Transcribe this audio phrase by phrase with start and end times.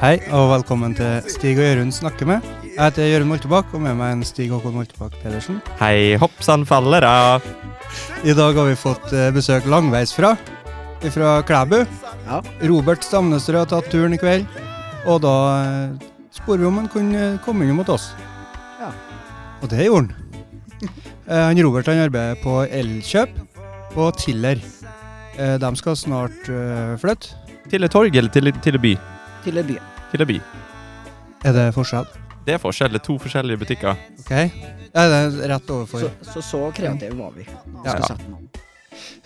[0.00, 2.44] Hei, og velkommen til Stig og Jørund snakker med.
[2.64, 5.58] Jeg heter Jørund Moltebakk, og med meg en Stig Håkon Moltebakk Pedersen.
[5.76, 7.44] Hei hoppsann av!
[8.24, 10.38] I dag har vi fått eh, besøk langveisfra,
[11.04, 11.84] fra Klæbu.
[12.24, 12.40] Ja.
[12.64, 14.48] Robert Stamnesrød har tatt turen i kveld,
[15.04, 15.36] og da
[15.66, 18.14] eh, spurte vi om han kunne komme innom mot oss.
[18.80, 18.88] Ja.
[19.60, 20.90] Og det gjorde han.
[21.28, 23.36] Eh, han Robert han arbeider på Elkjøp
[23.92, 24.64] på Tiller.
[25.36, 27.36] Eh, De skal snart eh, flytte.
[27.68, 28.96] Til et torg eller til, til en by?
[29.44, 29.76] til en by.
[30.10, 30.38] Til en by.
[31.46, 32.06] Er det forskjell?
[32.46, 32.92] Det er forskjell.
[32.94, 33.98] Det er to forskjellige butikker.
[34.22, 34.32] Ok.
[34.90, 36.02] Er det rett overfor?
[36.02, 37.44] Så, så så kreative var vi.
[37.46, 37.94] Ja.
[37.94, 38.36] skulle sette.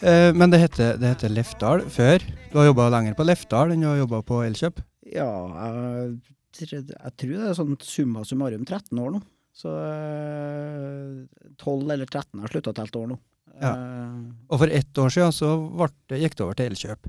[0.04, 2.22] Eh, men det heter, det heter Lefdal før.
[2.52, 4.82] Du har jobba lenger på Lefdal enn du har jobba på Elkjøp.
[5.14, 6.18] Ja, jeg,
[6.58, 9.22] tror- jeg tror det er sånn summa summarum 13 år nå.
[9.54, 13.18] Så eh, 12 eller 13 har slutta å telle år nå.
[13.62, 13.70] Ja.
[13.72, 14.20] Eh,
[14.50, 17.08] Og for ett år siden så ble det, gikk det over til Elkjøp.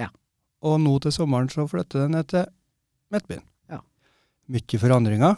[0.00, 0.08] Ja.
[0.64, 2.48] Og nå til sommeren så flytter det ned til
[3.12, 3.42] Midtbyen.
[3.70, 3.80] Ja.
[4.52, 5.36] Mye forandringer.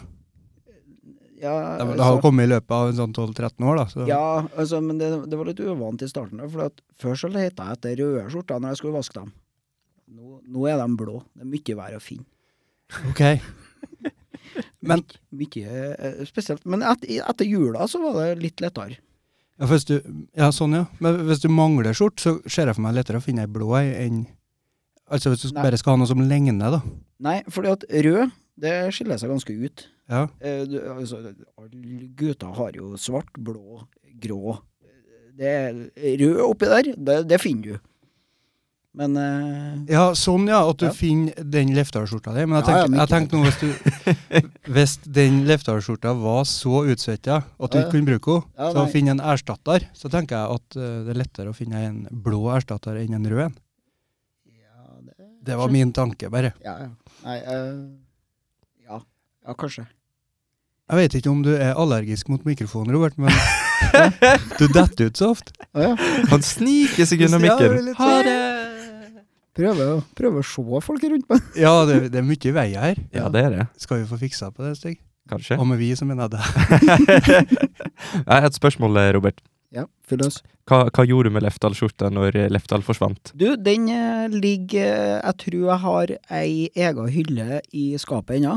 [1.41, 3.85] ja, Det, det har jo altså- kommet i løpet av en sånn 12-13 år, da.
[3.91, 4.07] Så.
[4.07, 6.41] Ja, altså, men det, det var litt uvant i starten.
[6.49, 9.33] For før så lette jeg etter røde skjorter når jeg skulle vaske dem.
[10.15, 11.21] Nå, nå er de blå.
[11.35, 12.25] Det er mye vær å finne.
[13.11, 13.21] Ok.
[14.85, 15.03] Men-
[15.35, 16.63] Mye, eh, spesielt.
[16.65, 18.99] Men et, etter jula så var det litt lettere.
[19.59, 20.85] Ja, du, ja, sånn ja.
[20.99, 23.69] Men hvis du mangler skjort, så ser jeg for meg lettere å finne ei blå
[23.79, 24.25] ei enn
[25.11, 25.63] Altså hvis du Nei.
[25.67, 26.81] bare skal ha noe som ligner, da.
[27.21, 29.87] Nei, fordi at rød, det skiller seg ganske ut.
[30.09, 30.23] Ja.
[30.41, 31.19] Eh, du, altså,
[31.61, 33.83] alle gutter har jo svart, blå,
[34.21, 34.57] grå.
[35.35, 35.75] Det er
[36.21, 37.79] rød oppi der, det, det finner du.
[38.95, 40.93] Men eh, Ja, sånn ja, at du Ja.
[40.95, 42.45] finner den Lefdal-skjorta di.
[42.47, 46.85] Men jeg Ja, ja, tenker, jeg ikke- nå hvis du Hvis den Lefdal-skjorta var så
[46.87, 50.77] utsvetta at du ikke kunne bruke henne, så finn en erstatter, så tenker jeg at
[50.79, 53.57] eh, det er lettere å finne en blå erstatter enn en rød en.
[55.45, 56.53] Det, var min tanke, bare.
[56.65, 56.89] Ja, ja.
[57.25, 57.83] Nei, uh,
[58.87, 58.99] ja.
[59.45, 59.85] Ja, kanskje.
[60.85, 63.33] Jeg vet ikke om du er allergisk mot mikrofonen, Robert, men
[64.59, 65.55] du detter ut så ofte.
[65.73, 65.95] Ah, ja.
[66.29, 67.89] Han sniker seg unna mikken.
[67.97, 68.29] Ha sånn.
[68.29, 68.37] det!
[69.55, 71.49] Prøve, å- å se folk rundt meg.
[71.57, 72.99] Ja, det, det er mye vei her.
[73.15, 73.67] Ja, det er det.
[73.79, 75.01] Skal vi få fiksa på det, et stykke?
[75.31, 75.57] Kanskje.
[75.57, 76.43] Og med vi, så mener jeg det.
[78.25, 79.39] Jeg har et spørsmål, Robert.
[79.75, 80.37] Ja, fyll løs.
[80.69, 83.33] Hva, hva gjorde du med Lefdal-skjorta når Lefdal forsvant?
[83.35, 88.55] Du, den eh, ligger eh, Jeg tror jeg har ei ega hylle i skapet ennå.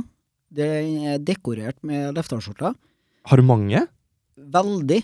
[0.55, 2.71] Den er dekorert med Lefdal-skjorta.
[3.29, 3.83] Har du mange?
[4.39, 5.01] Veldig.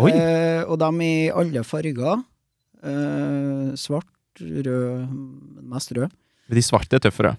[0.00, 0.12] Oi!
[0.12, 2.22] Eh, og de i alle farger.
[2.86, 4.08] Eh, svart,
[4.40, 5.10] rød,
[5.66, 6.14] mest rød.
[6.46, 7.34] Men De svarte er tøffere.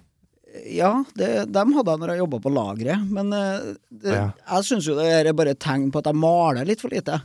[0.72, 4.28] Ja, det, dem hadde jeg når jeg jobba på lageret, men eh, det, Ja.
[4.56, 7.18] jeg syns jo det er bare et tegn på at jeg maler litt for lite.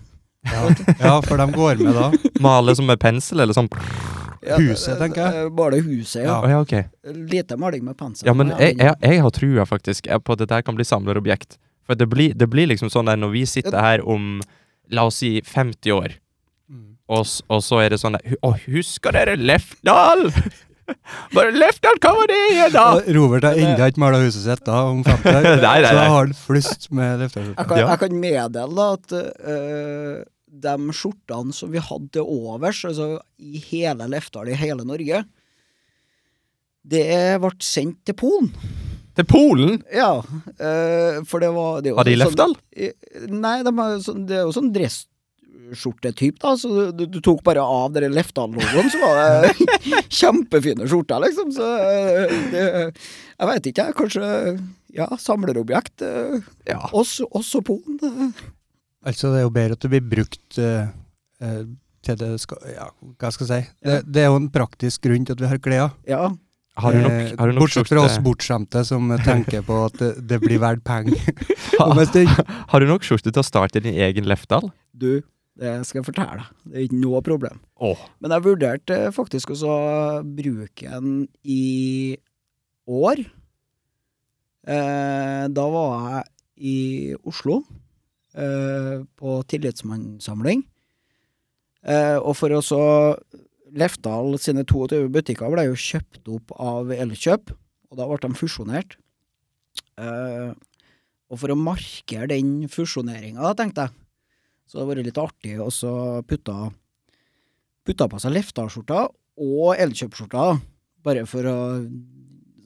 [0.44, 0.64] Ja,
[1.00, 2.10] ja for de går med da.
[2.44, 3.70] Male som med pensel, eller sånn?
[4.44, 5.46] Ja, Huset, tenker jeg.
[5.46, 6.42] eh, Bare huset, ja.
[6.52, 6.74] Ja, ok.
[7.32, 8.28] Lite maling med pensel.
[8.28, 11.56] Ja, men jeg, jeg, jeg har trua faktisk eh, på at dette kan bli samlerobjekt.
[11.88, 14.42] For det blir, det blir liksom sånn der når vi sitter her om,
[14.92, 16.20] la oss si 50 år,
[16.74, 16.94] Mm.
[17.12, 20.30] og, og så er det sånn der Å, husker dere Lefdal?
[21.36, 22.86] Bare Lefdal, hva var det igjen, da?
[23.18, 26.06] Robert har ennå ikke mala huset sitt da, om 50 år, Nei, nei, så da
[26.08, 27.60] har han flust med Lefdal-skjorta.
[27.60, 27.90] Jeg kan, Ja.
[27.92, 33.08] jeg kan meddele da at eh, de skjortene som vi hadde til overs, altså
[33.42, 35.24] i hele Lefdal, i hele Norge,
[36.84, 37.06] det
[37.42, 38.50] ble sendt til Polen.
[39.16, 39.80] Til Polen?
[39.94, 40.18] Ja,
[40.58, 42.56] eh, for det var det det i sånn- Lefdal?
[43.30, 46.56] Nei, de er, sånn- det er jo sånn dressskjortetyp, da.
[46.60, 49.54] Så du, du tok bare av den Lefdal-logoen, så var det
[50.20, 51.54] kjempefine skjorter, liksom.
[51.56, 53.98] Så eh, det Jeg veit ikke, jeg.
[54.02, 54.34] Kanskje
[54.98, 56.02] ja, samlerobjekt.
[56.02, 56.42] eh,
[56.74, 56.82] Ja.
[56.92, 58.34] Også, også og Polen.
[59.04, 60.92] Altså, det er jo bedre at det blir brukt eh,
[61.44, 61.64] eh,
[62.04, 62.88] til det skal Ja,
[63.20, 63.76] hva skal jeg si?
[63.84, 65.94] Det, det er jo en praktisk grunn til at vi har klær.
[66.08, 66.30] Ja.
[66.80, 70.00] Har du nok, Eh, har du nok Bortsett fra oss bortskjemte som tenker på at
[70.00, 71.20] det, det blir verdt penger.
[71.84, 72.32] om en stund.
[72.72, 74.72] har du nok skjorte til å starte din egen Lefdal?
[74.92, 75.22] Du,
[75.60, 76.50] det skal jeg fortelle deg.
[76.66, 77.62] Det er ikke noe problem.
[77.78, 78.02] Oh.
[78.24, 79.86] Men jeg vurderte faktisk også å
[80.26, 82.18] bruke den i
[82.90, 83.22] år.
[84.64, 86.28] Eh, da var jeg
[86.64, 86.78] i
[87.28, 87.62] Oslo
[88.36, 90.64] eh, på tillitsmannssamling.
[91.84, 92.84] Eh, og for å så
[93.74, 97.56] Lefdal sine 22 butikker ble jo kjøpt opp av Elkjøp,
[97.90, 98.96] og da ble de fusjonert.
[99.98, 100.52] Eh,
[101.34, 103.96] og for å markere den fusjoneringa, tenkte jeg,
[104.70, 105.94] så det hadde vært litt artig å så
[106.30, 106.70] putta,
[107.86, 109.08] putta på seg Lefdal-skjorta
[109.42, 110.46] og Elkjøp-skjorta,
[111.04, 111.58] bare for å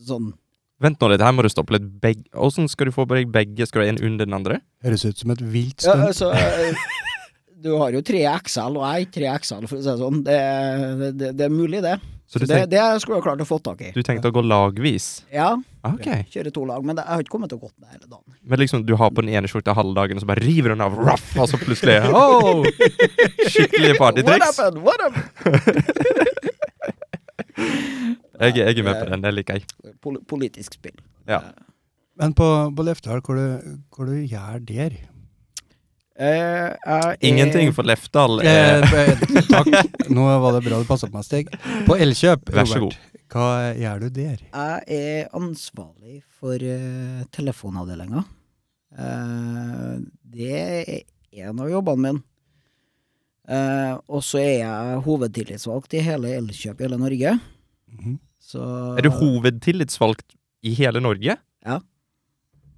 [0.07, 0.33] sånn
[0.83, 1.87] Vent nå litt, her må du stoppe litt.
[2.01, 3.65] Beg Hvordan skal du få på deg begge?
[3.65, 4.59] Skal du ha en under den andre?
[4.85, 6.77] Høres ut som et vilt Ja, altså eh,
[7.63, 9.97] Du har jo tre XL, og jeg er ikke tre XL, for å si det
[10.03, 10.21] sånn.
[10.27, 10.37] Det,
[11.17, 11.95] det, det er mulig, det.
[12.27, 13.89] Så du, det, tenk, det skulle jeg klart å få tak i.
[13.95, 15.05] du tenkte å gå lagvis?
[15.33, 15.55] Ja,
[15.87, 16.07] Ok.
[16.33, 18.35] kjøre to lag, men det, jeg har ikke kommet til å gå med hele dagen.
[18.43, 20.83] Men liksom, du har på den ene skjorta halve dagen, og så bare river den
[20.83, 22.67] av, ruff, og så plutselig oh,
[23.47, 24.83] Skikkelige What happened?
[24.83, 25.23] What happened?
[28.37, 29.93] Jeg, jeg er med på den, det liker jeg.
[30.03, 30.97] Pol politisk spill.
[31.29, 31.41] Ja.
[32.17, 34.97] Men på, på Lefdal, hva du, hva du gjør der?
[36.17, 38.39] Eh, jeg Ingenting for Lefdal.
[38.41, 39.69] Eh, Eh, eh, takk.
[40.09, 41.51] Nå var det bra du passa på meg, Stig.
[41.85, 42.97] På Elkjøp, Vær så Robert,
[43.33, 44.41] hva gjør du der?
[44.47, 48.23] Jeg er ansvarlig for uh, telefonavdelinga.
[48.97, 52.23] Uh, det er en av jobbene mine.
[53.47, 57.37] Uh, og så er jeg hovedtillitsvalgt i hele Elkjøp i hele Norge.
[57.93, 58.17] Mhm.
[58.47, 58.63] Så
[58.95, 61.35] er du hovedtillitsvalgt i hele Norge?
[61.67, 61.81] Ja.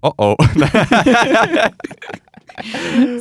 [0.02, 0.36] Uh-oh.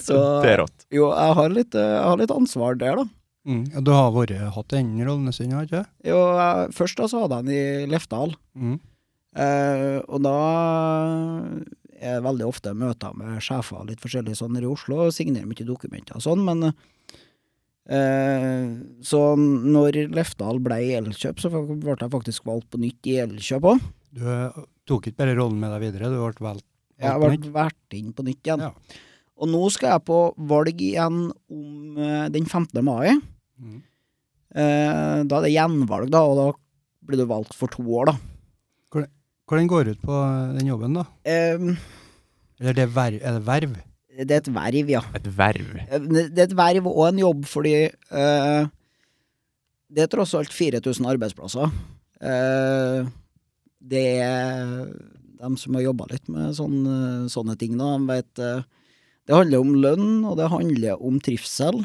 [0.07, 0.87] Så det er rått.
[0.95, 3.05] jo, jeg har litt, eh, jeg har litt ansvar der, da.
[3.49, 3.65] Mm.
[3.73, 5.85] ja, Du har vært, hatt den rollen siden, har du ikke?
[6.11, 8.35] Jo, jeg, først da så hadde jeg den i Lefdal.
[8.59, 8.77] Mm.
[9.39, 10.37] Eh, og da
[11.99, 16.19] er det veldig ofte møter med sjefer litt forskjellig sånn i Oslo, signerer mye dokumenter
[16.19, 16.77] og sånn, men eh,
[17.89, 23.65] Så når Lefdal ble i Elkjøp, så ble jeg faktisk valgt på nytt i Elkjøp
[23.71, 23.85] òg.
[24.13, 24.59] Du eh,
[24.89, 26.65] tok ikke bare rollen med deg videre, du ble valgt
[27.01, 27.49] Jeg ble nytt.
[27.55, 28.65] vært inn på nytt igjen.
[28.67, 28.73] Ja.
[29.39, 30.19] Og nå skal jeg på
[30.51, 32.81] valg igjen om eh, den 15.
[32.85, 33.15] mai.
[33.61, 33.79] Mm.
[34.53, 36.47] Eh, da er det gjenvalg, da, og da
[37.09, 38.17] blir du valgt for to år, da.
[39.49, 40.17] Hvordan går det ut på
[40.59, 41.07] den jobben, da?
[41.25, 41.57] Eh,
[42.61, 43.77] Eller det verv, er det verv?
[44.27, 45.03] Det er et verv, ja.
[45.15, 45.69] Et verv.
[45.85, 48.67] Eh, Det er et verv og en jobb, fordi eh,
[49.89, 51.71] det er tross alt 4000 arbeidsplasser.
[52.21, 53.07] Eh,
[53.79, 54.89] det er
[55.39, 58.67] de som har jobba litt med sånne, sånne ting, da, de vet eh,
[59.29, 61.85] Det handler om lønn, og det handler om trivsel.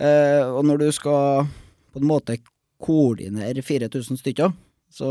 [0.00, 1.46] Eh, og når du skal
[1.94, 2.36] på en måte
[2.80, 4.52] koordinere 4000 stykker,
[4.90, 5.08] så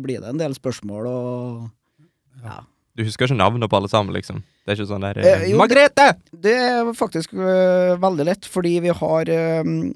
[0.00, 2.60] blir det en del spørsmål og ja.
[2.96, 4.42] Du husker ikke navnet på alle sammen, liksom?
[4.66, 6.08] Det er ikke sånn der Eh, eh, jo, Margrethe!
[6.34, 9.30] Det er faktisk uh, veldig lett, fordi vi har
[9.62, 9.92] um,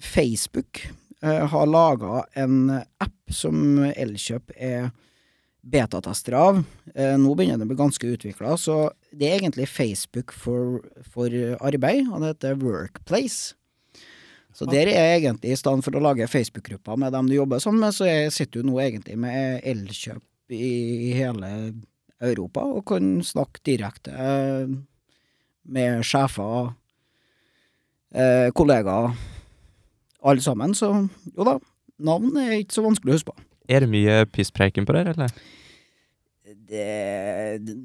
[0.00, 0.80] Facebook
[1.20, 2.70] uh, har laga en
[3.04, 4.88] app som Elkjøp er
[5.60, 6.64] betatester av.
[6.96, 8.78] Uh, nå begynner det å bli ganske utvikla, så
[9.12, 11.28] det er egentlig Facebook for, for
[11.60, 13.52] arbeid, det heter Workplace.
[14.56, 17.84] Så der er egentlig, i stedet for å lage Facebook-grupper med dem du jobber sammen
[17.84, 20.68] med, så jeg sitter du nå egentlig med Elkjøp i,
[21.10, 21.50] i hele
[22.30, 24.74] Europa, og kan snakke direkte eh,
[25.64, 26.72] med sjefer,
[28.14, 29.14] eh, kollegaer,
[30.24, 30.74] alle sammen.
[30.76, 30.90] Så
[31.34, 31.58] jo da,
[31.98, 33.46] navn er ikke så vanskelig å huske på.
[33.68, 35.36] Er det mye pisspreken på det, eller?
[36.44, 36.88] Det,
[37.64, 37.76] det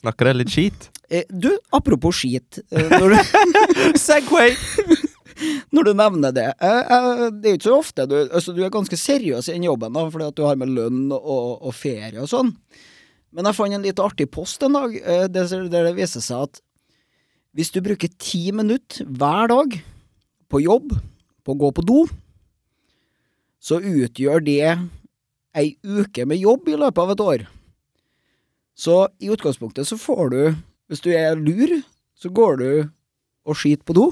[0.00, 0.88] Snakker dere litt skit?
[1.12, 2.62] eh, Du, apropos skit.
[2.72, 3.18] Når du,
[4.00, 4.54] Segway!
[5.74, 9.48] når du nevner det Det er ikke så ofte du altså, Du er ganske seriøs
[9.48, 12.54] i den jobben, da, fordi at du har med lønn og, og ferie og sånn.
[13.30, 16.62] Men jeg fant en litt artig post en dag, eh, der det viser seg at
[17.54, 19.76] hvis du bruker ti minutter hver dag
[20.50, 20.94] på jobb,
[21.42, 22.00] på å gå på do,
[23.60, 24.60] så utgjør det
[25.58, 27.46] ei uke med jobb i løpet av et år.
[28.78, 30.42] Så i utgangspunktet så får du,
[30.88, 31.80] hvis du er lur,
[32.16, 32.70] så går du
[33.46, 34.06] og skiter på do.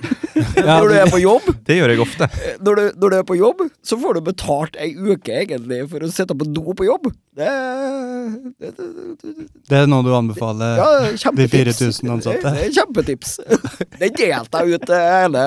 [0.56, 2.26] Ja, Når du er på jobb, Det gjør jeg ofte.
[2.60, 6.04] når du, når du er på jobb, så får du betalt ei uke egentlig for
[6.04, 7.08] å sitte på do på jobb.
[7.36, 7.48] Det,
[8.60, 8.86] det, det,
[9.22, 10.90] det, Det er noe du anbefaler ja,
[11.40, 12.52] de 4000 ansatte.
[12.52, 13.36] Det, det er kjempetips.
[13.96, 15.44] Den delte jeg ut til hele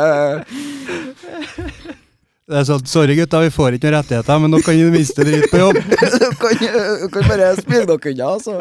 [2.50, 5.26] Det er sånn, Sorry gutta, vi får ikke noen rettigheter, men nå kan du miste
[5.28, 5.78] dritt på jobb.
[6.20, 6.64] Du kan,
[7.04, 8.56] du kan bare spille dere unna, så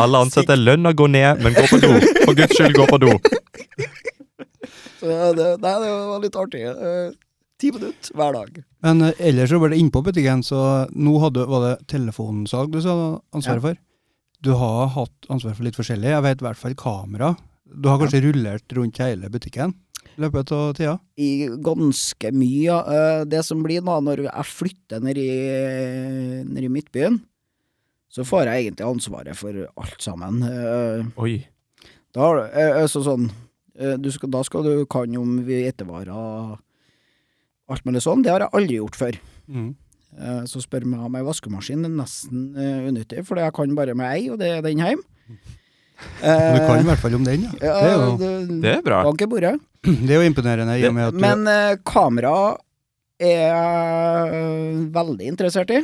[0.00, 1.90] Alle ansatte, lønna går ned, men gå på do.
[2.22, 3.12] For guds skyld, gå på do.
[5.06, 6.64] Så det, nei, det var litt artig.
[6.66, 7.14] Eh,
[7.56, 8.58] Ti minutter hver dag.
[8.84, 10.58] Men uh, ellers så ble det innpå butikken, så
[10.92, 12.96] nå hadde, var det telefonsalg du sa
[13.32, 13.78] ansvaret for.
[14.44, 16.10] Du har hatt ansvar for litt forskjellig.
[16.12, 17.30] Jeg vet i hvert fall kamera.
[17.64, 19.72] Du har kanskje rullert rundt hele butikken
[20.16, 20.98] i løpet av tida?
[21.20, 21.30] I
[21.64, 22.60] ganske mye.
[22.66, 22.78] ja.
[22.84, 25.30] Eh, Det som blir da, når jeg flytter ned i,
[26.44, 27.18] ned i Midtbyen,
[28.12, 30.42] så får jeg egentlig ansvaret for alt sammen.
[30.46, 31.34] Eh, Oi.
[32.14, 33.45] Da har du eh, altså sånn eh,
[34.12, 36.58] skal, Da skal du kan om hvitevarer
[37.66, 38.22] alt mulig sånn.
[38.22, 39.18] Det har jeg aldri gjort før.
[39.50, 39.74] Mm.
[40.16, 41.82] Eh, Så spør meg om ei vaskemaskin.
[41.84, 44.82] Det er nesten uh, unyttig, for jeg kan bare med ei, og det er den
[44.84, 45.04] hjem.
[45.96, 47.52] Du kan i hvert fall om den, ja.
[47.56, 48.98] ja, Det er jo, det, Det er bra.
[49.06, 49.54] Bank i bordet.
[50.04, 52.34] det er jo imponerende i og med at du Men uh, kamera
[53.16, 55.80] er jeg veldig interessert i.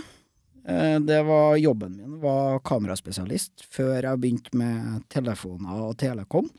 [0.69, 6.51] Eh, det var Jobben min var kameraspesialist før jeg begynte med telefoner og telekom.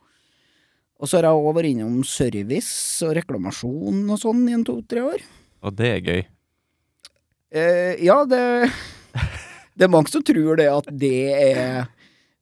[1.04, 5.04] Og så har jeg òg vært innom service og reklamasjon og sånn i en to-tre
[5.04, 5.26] år.
[5.68, 6.22] Og det er gøy.
[7.54, 8.44] Eh, ja, det
[9.74, 11.88] Det er mange som tror det at det er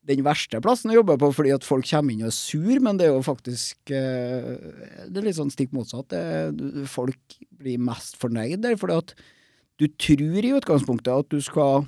[0.10, 3.00] den verste plassen å jobbe på fordi at folk kommer inn og er sur, men
[3.00, 4.58] det er jo faktisk eh,
[5.08, 6.12] Det er litt sånn stikk motsatt.
[6.12, 9.16] Det, folk blir mest fornøyd der fordi at
[9.82, 11.88] du tror i utgangspunktet at du skal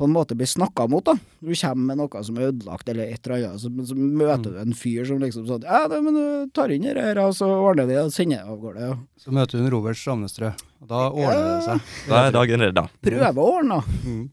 [0.00, 1.12] på en måte blir snakka mot, da.
[1.44, 4.62] Du kommer med noe som er ødelagt, eller et eller annet, så, så møter du
[4.62, 7.50] en fyr som liksom sånn Ja, det, men du tar inn det her, og så
[7.52, 8.88] ordner vi det og sender det av gårde.
[8.88, 8.96] Ja.
[9.20, 11.92] Så møter hun Robert Stramnestrø, og da ordner det seg.
[12.08, 12.86] Da er dagen redda.
[13.10, 14.00] Prøve å ordne, da.
[14.08, 14.26] Mm.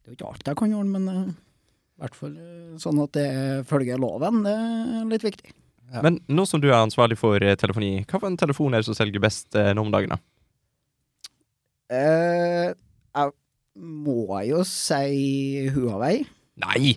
[0.00, 1.38] Det er jo ikke alt jeg kan ordne, men i
[2.00, 3.30] i hvert fall uh, sånn at det
[3.68, 5.50] følger loven, det er litt viktig.
[5.92, 6.00] Ja.
[6.06, 8.88] Men nå som du er ansvarlig for uh, telefoni, hva for en telefon er det
[8.88, 10.14] som selger best eh, nå om dagen?
[10.16, 10.20] da?
[11.92, 12.72] Eh,
[13.80, 16.20] må jo si Huawei.
[16.60, 16.92] Nei!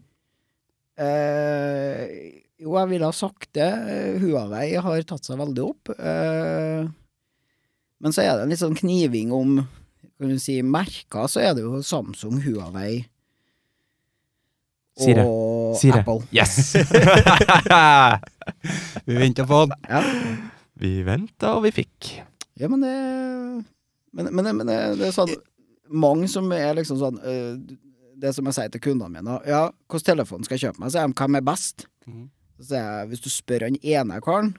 [1.00, 2.04] Eh,
[2.62, 3.70] jo, jeg ville ha sagt det.
[4.22, 5.94] Huawei har tatt seg veldig opp.
[5.96, 6.84] Eh,
[8.04, 9.56] men så er det en litt sånn kniving om
[10.20, 13.02] kan du si, merker, så er det jo Samsung, Huawei
[14.94, 16.04] og Si det.
[16.04, 16.22] Apple.
[16.32, 16.76] Yes!
[19.08, 19.80] Vi venta på den.
[19.90, 20.02] Ja.
[20.78, 22.10] vi venta, og vi fikk.
[22.60, 22.94] Ja, men det
[24.14, 25.32] Men, men, men det, det er sånn
[25.92, 27.58] Mange som er liksom sånn øh,
[28.22, 30.92] Det som jeg sier til kundene mine Ja, hvilken telefon skal jeg kjøpe meg?
[30.92, 31.88] Så sier de hvem er best?
[32.08, 32.30] Mhm.
[32.60, 34.54] Så sier jeg hvis du spør han ene karen,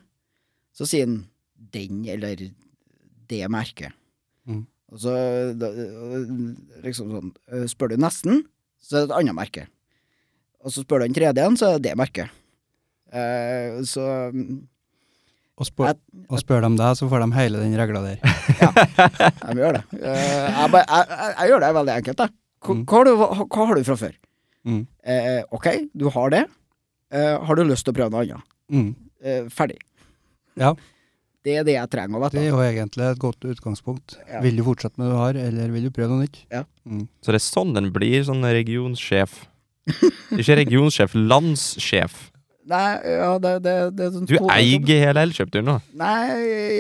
[0.74, 1.20] så sier han
[1.74, 2.48] den eller
[3.30, 3.94] det merket.
[4.44, 4.66] Mm.
[4.92, 5.14] Og så
[5.56, 5.70] da,
[6.84, 8.42] liksom sånn øh, Spør du nesten,
[8.82, 9.68] så er det et annet merke.
[10.64, 12.40] Og så spør du den tredje så er det det merket.
[13.14, 14.04] Uh, så
[15.56, 18.18] Og spør, Jeg- og spør de deg, så får de hele den regla der.
[18.62, 18.70] ja,
[19.44, 19.82] De gjør det.
[20.00, 22.34] Eh, jeg, bare- jeg, jeg, jeg gjør det veldig enkelt, jeg.
[22.64, 22.84] Hva, Mm.
[22.88, 24.14] hva, har du, hva, hva har du fra før?
[24.64, 24.80] Mm.
[25.04, 26.42] Eh, ok, du har det.
[27.12, 28.42] Eh, har du lyst til å prøve noe annet?
[28.72, 28.94] Mm.
[29.22, 29.76] Eh, ferdig.
[30.56, 30.72] Ja.
[31.44, 34.16] Det er det jeg trenger å Det er jo egentlig et godt utgangspunkt.
[34.32, 34.40] Ja.
[34.40, 36.38] Vil du fortsette med det du har, eller vil du prøve noe nytt?
[36.50, 36.62] Ja.
[36.88, 37.04] Mm.
[37.20, 39.44] Så det er sånn den blir, sånn regionsjef.
[40.32, 42.30] Ikke regionsjef, landssjef.
[42.70, 45.76] Nei, ja, det, det, det er sånn Du eier hele Elkjøpturen nå.
[46.00, 46.28] Nei,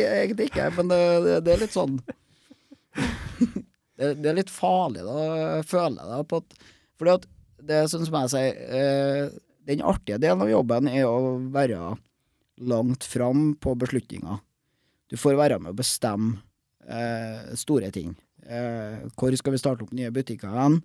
[0.06, 1.98] egentlig ikke, men det, det, det er litt sånn
[3.98, 6.58] det, det er litt farlig, da, føler jeg da, på at
[7.00, 7.28] Fordi at
[7.64, 9.36] det er sånn jeg sier, eh,
[9.68, 11.94] den artige delen av jobben er å være
[12.64, 14.42] langt fram på beslutninger.
[15.10, 16.42] Du får være med å bestemme
[16.84, 18.12] eh, store ting.
[18.44, 20.78] Eh, hvor skal vi starte opp nye butikker hen?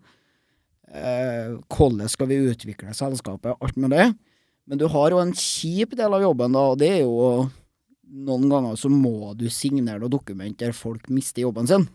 [0.89, 3.60] Eh, hvordan skal vi utvikle selskapet?
[3.60, 4.08] Alt med det.
[4.69, 7.47] Men du har jo en kjip del av jobben, da, og det er jo
[8.09, 11.88] noen ganger så må du signere noe dokument der folk mister jobben sin.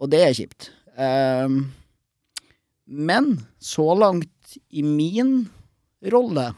[0.00, 0.70] Og det er kjipt.
[0.96, 1.74] Um,
[2.88, 5.48] men så langt i min
[6.08, 6.50] rolle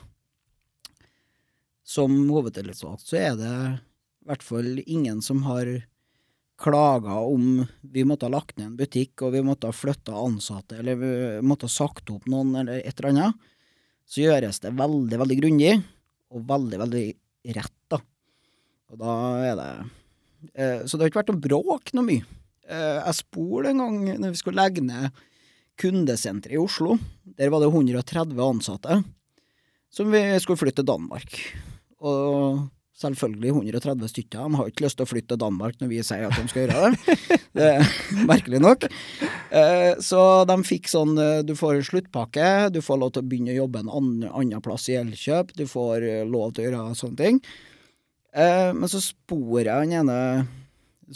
[1.88, 5.70] som hovedtillitsvalgt, så er det i hvert fall ingen som har
[6.58, 10.78] klaga om vi måtte ha lagt ned en butikk, og vi måtte ha flytta ansatte,
[10.82, 13.48] eller vi måtte ha sagt opp noen, eller et eller annet.
[14.08, 15.72] Så gjøres det veldig, veldig grundig,
[16.32, 17.04] og veldig, veldig
[17.56, 18.00] rett, da.
[18.88, 19.70] Og da er det
[20.54, 22.24] eh, Så det har ikke vært noe bråk noe mye.
[22.68, 25.24] Eh, jeg spurte en gang når vi skulle legge ned
[25.78, 26.96] kundesenteret i Oslo.
[27.38, 29.02] Der var det 130 ansatte
[29.92, 31.36] som vi skulle flytte til Danmark.
[32.04, 32.64] Og
[32.98, 34.42] selvfølgelig 130 stykker.
[34.42, 36.66] De har ikke lyst til å flytte til Danmark når vi sier at de skal
[36.66, 37.18] gjøre det.
[37.58, 38.84] Det er merkelig nok.
[39.50, 43.54] Eh, så de fikk sånn eh, Du får sluttpakke, du får lov til å begynne
[43.54, 47.20] å jobbe en annen, plass i Elkjøp, du får eh, lov til å gjøre sånne
[47.22, 47.42] ting.
[48.38, 50.16] Men så spor jeg den ene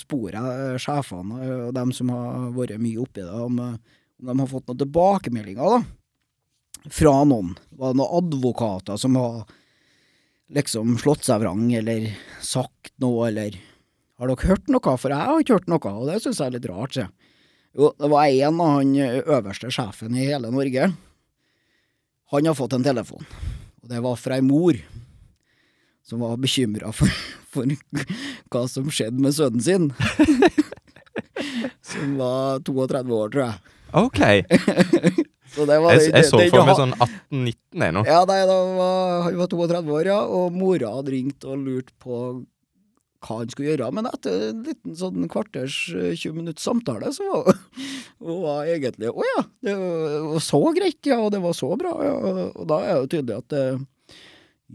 [0.01, 4.71] Spor jeg sjefene og dem som har vært mye oppi det, om, de har fått
[4.71, 6.89] noen tilbakemeldinger, da.
[6.89, 7.53] Fra noen.
[7.77, 9.45] Var det noen advokater som har
[10.53, 12.11] liksom slått seg vrang, eller
[12.45, 13.59] sagt noe, eller
[14.21, 14.97] Har dere hørt noe?
[15.01, 17.11] For jeg har ikke hørt noe, og det syns jeg er litt rart, sier
[17.73, 20.91] Jo, det var en av han øverste sjefen i hele Norge.
[22.33, 23.25] Han har fått en telefon,
[23.83, 24.77] og det var fra ei mor
[26.05, 27.09] som var bekymra for,
[27.53, 27.69] for
[28.53, 29.91] hva som skjedde med sønnen sin.
[31.93, 33.57] som var 32 år, tror jeg.
[33.93, 34.21] OK.
[35.53, 38.05] Så det var Jeg, jeg så det- det- for meg sånn 18-19 ennå.
[38.07, 41.91] Ja, nei, da var, han var 32 år, ja, og mora hadde ringt og lurt
[42.01, 42.47] på
[43.23, 47.23] hva han skulle gjøre, men etter en liten sånn kvarters, eh, 20 minutts samtale, så
[47.31, 47.55] var
[48.19, 52.15] hun egentlig Å ja, det var så greit, ja, og det var så bra, ja,
[52.17, 53.87] og- da er det jo tydelig at det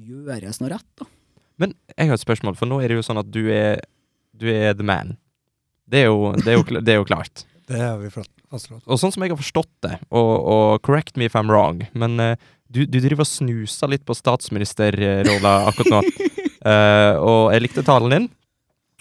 [0.07, 1.05] gjøres noe rett, da.
[1.59, 3.79] Men jeg har et spørsmål, for nå er det jo sånn at du er,
[4.37, 5.17] du er the man.
[5.89, 7.45] Det er jo, det er jo, det er jo klart.
[7.67, 8.83] Det er vi flat- fastslått.
[8.87, 12.17] Og sånn som jeg har forstått det, og, og correct me if I'm wrong, men
[12.23, 12.33] uh,
[12.67, 16.01] du, du driver og snuser litt på statsministerrolla akkurat nå.
[16.65, 18.27] uh, og jeg likte talen din,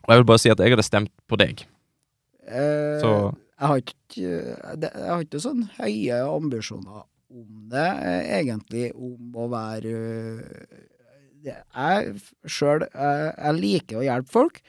[0.07, 1.67] og jeg vil bare si at jeg hadde stemt på deg.
[2.47, 3.19] Uh, Så-
[3.57, 4.31] jeg, har ikke,
[4.85, 7.05] jeg har ikke sånn høye ambisjoner
[7.37, 7.87] om det,
[8.37, 9.95] egentlig, om å være
[11.47, 12.13] Jeg
[12.49, 14.61] sjøl jeg, jeg liker å hjelpe folk.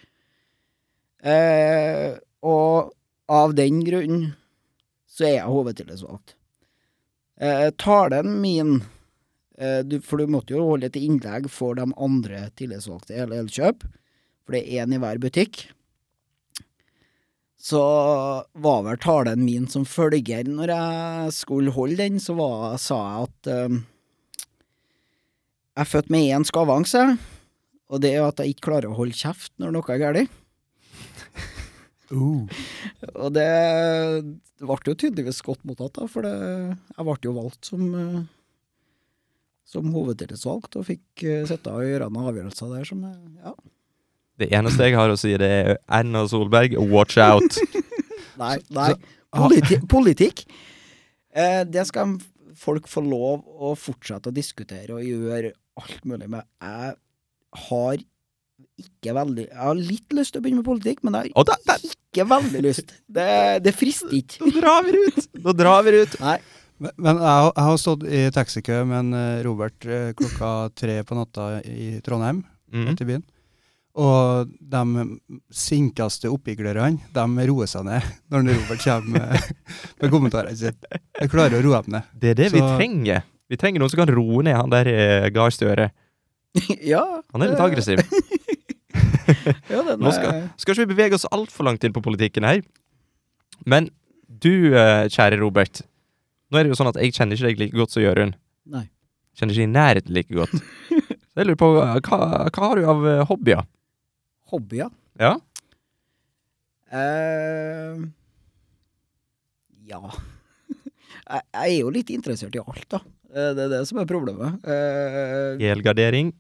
[1.26, 2.16] Eh,
[2.46, 2.94] og
[3.34, 4.20] av den grunn
[5.18, 6.36] så er jeg hovedtillitsvalgt.
[7.42, 8.84] Eh, talen min
[9.58, 13.42] eh, du, For du måtte jo holde et innlegg for de andre tillitsvalgte i hele
[13.44, 13.86] Elkjøp,
[14.46, 15.68] for det er én i hver butikk.
[17.58, 17.82] Så
[18.54, 23.30] var vel talen min som følger når jeg skulle holde den, så var, sa jeg
[23.30, 23.80] at eh,
[25.78, 27.02] jeg er født med én skavanse,
[27.88, 30.38] og det er at jeg ikke klarer å holde kjeft når noe er galt.
[32.12, 32.48] Uh.
[33.14, 33.48] Og det,
[34.60, 36.34] det ble jo tydeligvis godt mottatt, da, for det,
[36.96, 38.22] jeg ble jo valgt som, eh,
[39.68, 43.58] som hovedtillitsvalgt, og fikk eh, sitte og gjøre noen avgjørelser der som eh, Ja.
[44.38, 47.56] Det eneste jeg har å si, det er Erna Solberg, watch out.
[48.38, 48.92] Nei, nei.
[49.34, 50.44] Politi politikk,
[51.34, 52.14] eh, det skal
[52.58, 56.46] folk få lov å fortsette å diskutere og gjøre alt mulig med.
[56.62, 56.94] Jeg
[57.68, 58.06] har
[58.78, 61.56] ikke veldig Jeg har litt lyst til å begynne med politikk, men jeg har da,
[61.68, 62.94] da, ikke veldig lyst.
[63.10, 63.28] Det,
[63.66, 64.42] det frister ikke.
[64.46, 65.28] da drar vi ut!
[65.48, 66.18] Da drar vi ut.
[66.24, 66.38] Nei.
[66.78, 70.52] Men, men jeg, har- jeg har stått i taxikø med en eh, Robert eh, klokka
[70.78, 72.90] tre på natta i Trondheim, Mm.
[72.92, 73.22] ute i byen.
[73.98, 74.82] Og de
[75.56, 79.54] sinkeste oppiglerne, de roer seg ned når Robert kommer med,
[80.04, 80.76] med kommentarene sine.
[81.18, 82.12] Jeg klarer å roe dem ned.
[82.14, 83.24] Det er det vi trenger.
[83.50, 85.90] Vi trenger noen som kan roe ned han der eh, Gahr Støre.
[86.92, 87.02] Ja.
[87.34, 88.00] Han er litt aggressiv.
[89.74, 92.46] Ja, den Nå er- skal, skal ikke vi bevege oss altfor langt inn på politikken
[92.48, 92.62] her.
[93.68, 93.90] Men
[94.28, 95.82] du, eh, kjære Robert.
[96.52, 98.38] Nå er det jo sånn at jeg kjenner ikke deg like godt som Jørund.
[99.38, 100.54] Kjenner ikke i nærheten like godt.
[101.38, 102.20] Så jeg lurer på, eh, hva,
[102.50, 103.66] hva har du av eh, hobbyer?
[104.54, 104.90] Hobbyer?
[105.22, 105.34] Ja?
[106.88, 108.08] Uh,
[109.90, 110.00] ja.
[110.72, 113.02] jeg, jeg er jo litt interessert i alt, da.
[113.28, 114.64] Det er det som er problemet.
[115.62, 116.32] Helgardering?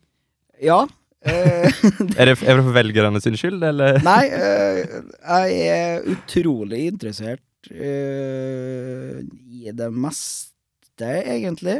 [0.64, 0.86] ja.
[1.26, 1.68] Eh,
[2.20, 4.00] Er det, er det for velgerne sin skyld, eller?
[4.08, 9.22] Nei, eh, jeg er utrolig interessert eh,
[9.58, 11.80] i det meste, egentlig.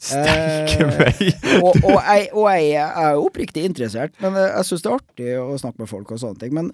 [0.00, 1.18] Sterke meg!
[1.60, 5.32] og, og, jeg, og jeg er oppriktig interessert, men jeg, jeg syns det er artig
[5.42, 6.54] å snakke med folk og sånne ting.
[6.56, 6.70] Men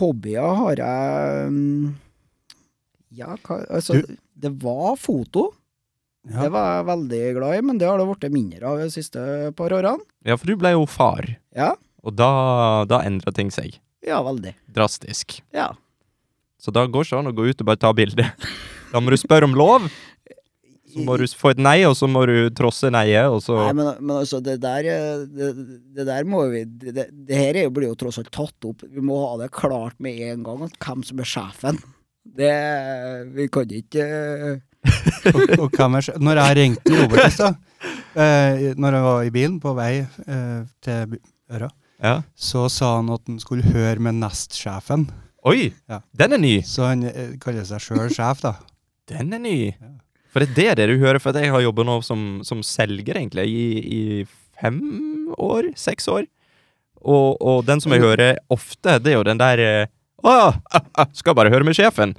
[0.00, 1.86] hobbyer har jeg mm,
[3.16, 5.50] Ja, hva Altså, Du- det var foto.
[6.28, 6.42] Ja.
[6.44, 9.22] Det var jeg veldig glad i, men det har det blitt mindre av de siste
[9.56, 10.04] par årene.
[10.28, 11.24] Ja, for du ble jo far,
[11.56, 11.70] Ja,
[12.04, 13.78] og da, da endra ting seg.
[14.04, 14.52] ja veldig.
[14.72, 15.38] Drastisk.
[15.56, 15.70] Ja.
[16.60, 18.26] Så da går det ikke an å gå ut og bare ta bilde.
[18.92, 19.88] Da må du spørre om lov.
[20.90, 23.74] Så må du få et nei, og så må du trosse neiet, og så Nei,
[23.78, 25.50] men, men altså, det der eh, det,
[25.94, 28.66] det der må vi Det, det, det her er jo, blir jo tross alt tatt
[28.66, 28.82] opp.
[28.90, 31.78] Vi må ha det klart med en gang at hvem som er sjefen.
[32.26, 32.50] Det
[33.38, 34.58] Vi kan ikke eh,
[35.60, 37.58] Og, og når jeg ringte Robert i stad,
[38.16, 41.18] eh, når jeg var i bilen på vei eh, til
[41.52, 41.68] Øra,
[42.00, 42.14] Ja.
[42.32, 45.08] så sa han at han skulle høre med nestsjefen.
[45.44, 45.70] Oi!
[45.88, 46.00] Ja.
[46.16, 46.54] Den er ny!
[46.64, 48.54] Så han eh, kaller seg sjøl sjef, da.
[49.10, 49.56] Den er ny.
[49.74, 49.92] Ja.
[50.30, 53.48] For det er det du hører, for jeg har jobba nå som, som selger, egentlig,
[53.50, 54.02] i, i
[54.60, 54.80] fem
[55.36, 55.72] år?
[55.76, 56.28] Seks år.
[57.00, 59.90] Og, og den som jeg hører ofte, det er jo den der eh,
[60.20, 62.12] Å ja, ah, ah, skal bare høre med sjefen.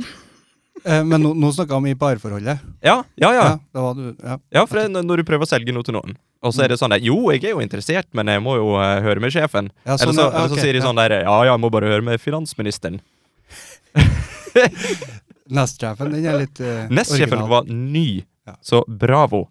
[0.83, 2.59] Eh, men nå, nå snakka vi om i parforholdet.
[2.81, 3.45] Ja, ja, ja.
[3.73, 4.37] Ja, var du, ja.
[4.49, 6.79] Ja, for det, når du prøver å selge noe til noen, og så er det
[6.81, 9.69] sånn der Jo, jeg er jo interessert, men jeg må jo uh, høre med sjefen.
[9.85, 11.69] Ja, eller, sånn, så, eller så okay, sier de sånn der Ja, ja, jeg må
[11.73, 12.97] bare høre med finansministeren.
[15.51, 16.93] Nestsjefen, den er litt original.
[16.97, 18.05] Nestsjefen var ny,
[18.65, 19.45] så bravo.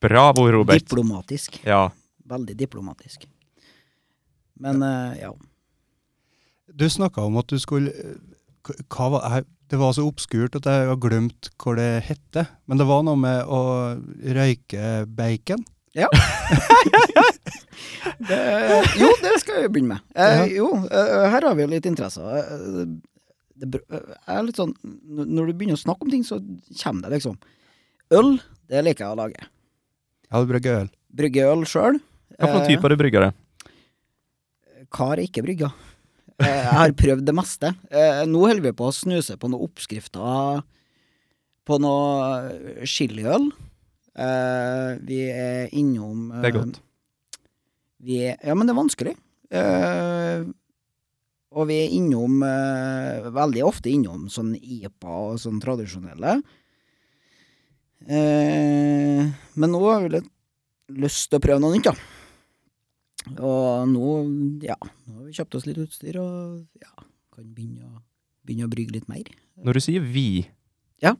[0.00, 0.82] Bravo, Robert.
[0.82, 1.60] Diplomatisk.
[1.64, 1.86] Ja.
[2.28, 3.24] Veldig diplomatisk.
[4.60, 5.32] Men uh, ja.
[6.70, 7.94] Du snakka om at du skulle
[8.92, 12.42] hva var, jeg, Det var så obskurt at jeg har glemt hva det hette.
[12.66, 13.60] Men det var noe med å
[14.38, 15.62] røyke bacon.
[18.20, 18.36] Det,
[19.00, 20.04] jo, det skal vi begynne med.
[20.16, 22.24] Eh, jo, eh, her har vi litt interesser.
[22.38, 22.84] Eh,
[23.60, 26.38] det, eh, er litt sånn Når du begynner å snakke om ting, så
[26.82, 27.36] kommer det liksom.
[28.16, 28.32] Øl,
[28.70, 29.48] det liker jeg å lage.
[30.30, 30.90] Ja, du brygger øl.
[31.20, 32.00] Brygger øl sjøl.
[32.40, 33.30] Noen type er det brygger?
[34.90, 35.72] Hva har jeg ikke brygga?
[36.40, 37.72] Eh, Jeg har prøvd det meste.
[37.92, 40.62] Eh, Nå holder vi på å snuse på noen oppskrifter
[41.68, 43.50] på noe chiliøl.
[44.16, 46.80] Eh, Vi er innom Det er godt.
[48.00, 49.14] Vi er, ja, men det er vanskelig.
[51.52, 56.38] Og vi er innom Veldig ofte innom sånn IPA og sånn tradisjonelle.
[58.08, 60.22] Men nå har vi
[61.04, 61.94] lyst til å prøve noe nytt, da.
[63.44, 64.14] Og nå,
[64.64, 64.78] ja,
[65.12, 66.92] nå vi kjøpte oss litt utstyr, og ja,
[67.34, 68.00] kan begynne å,
[68.46, 69.30] begynne å brygge litt mer.
[69.60, 70.46] Når du sier vi,
[71.02, 71.14] Ja.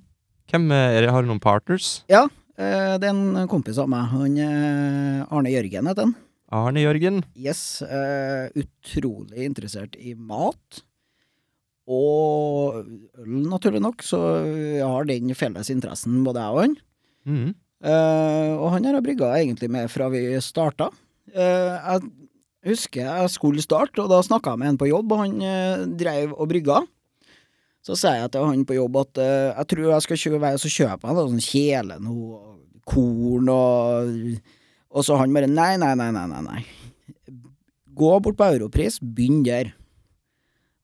[0.51, 2.01] hvem er, har du noen partners?
[2.11, 4.11] Eh, det er en kompis av meg.
[4.12, 6.14] Han eh, Arne Jørgen heter han.
[6.51, 7.23] Arne Jørgen?
[7.38, 7.81] Yes.
[7.87, 10.83] Eh, utrolig interessert i mat.
[11.90, 16.77] Og øl, naturlig nok, så jeg har den felles interessen, både jeg og han.
[17.31, 17.49] Mm.
[17.81, 20.90] Eh, og han har jeg brygga egentlig med fra vi starta.
[21.33, 22.11] Eh, jeg
[22.66, 25.85] husker jeg skulle starte, og da snakka jeg med en på jobb, og han eh,
[26.01, 26.83] dreiv og brygga.
[27.81, 30.73] Så sier jeg til han på jobb at eh, jeg tror jeg skal kjøpe så
[30.75, 32.40] kjøper jeg noe sånn kjele, noe
[32.90, 34.16] korn og
[34.90, 36.40] Og så han bare nei, nei, nei, nei, nei.
[36.42, 36.62] nei.
[37.94, 39.70] Gå bort på Europris, begynn der.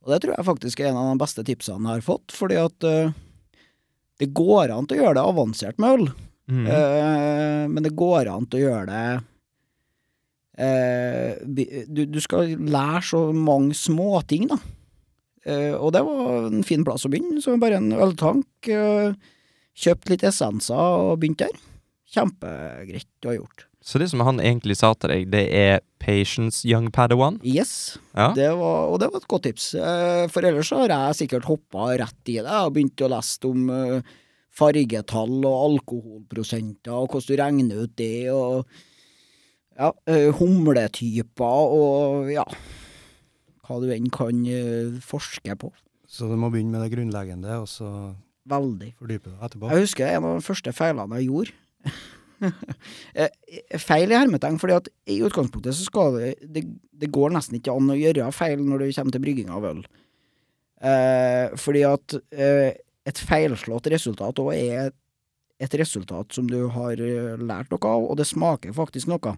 [0.05, 2.61] Og det tror jeg faktisk er en av de beste tipsene jeg har fått, fordi
[2.62, 3.11] at eh,
[4.23, 6.07] det går an til å gjøre det avansert med øl.
[6.47, 6.67] mm.
[6.71, 9.03] Eh, men det går an til å gjøre det
[10.59, 14.59] eh, du, du skal lære så mange småting, da.
[15.47, 17.38] Eh, og det var en fin plass å begynne.
[17.45, 18.49] Så bare en øltank.
[18.73, 19.14] Eh,
[19.77, 21.55] kjøpt litt essenser og begynt der.
[22.16, 23.66] Kjempegreit å ha gjort.
[23.87, 27.37] Så det som han egentlig sa til deg, det er patience young padawan?
[27.47, 28.33] Yes, Ja?
[28.35, 29.69] det var, og det var et godt tips.
[29.79, 33.69] Eh, for ellers har jeg sikkert hoppa rett i det og begynt å lese om
[33.71, 34.01] eh,
[34.57, 38.66] fargetall og alkoholprosenter og hvordan du regner ut det, og
[39.77, 42.45] ja, eh, humletyper og ja
[43.67, 45.73] Hva du enn kan eh, forske på.
[46.07, 47.89] Så du må begynne med det grunnleggende, og så
[48.47, 48.93] Veldig.
[49.01, 49.71] fordype deg etterpå.
[49.73, 51.57] Jeg husker en av de første feilene jeg gjorde.
[53.17, 53.31] Eh,
[53.81, 57.73] feil i hermetegn, fordi at i utgangspunktet så skal det, det Det går nesten ikke
[57.73, 59.81] an å gjøre feil når det kommer til brygging av øl.
[60.85, 62.77] Eh, fordi at eh,
[63.09, 64.93] et feilslått resultat òg er
[65.65, 67.01] et resultat som du har
[67.41, 69.33] lært noe av, og det smaker faktisk noe.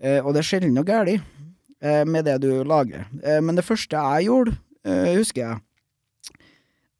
[0.00, 3.06] Eh, og det er sjelden noe galt eh, med det du lager.
[3.22, 5.60] Eh, men det første jeg gjorde, eh, husker jeg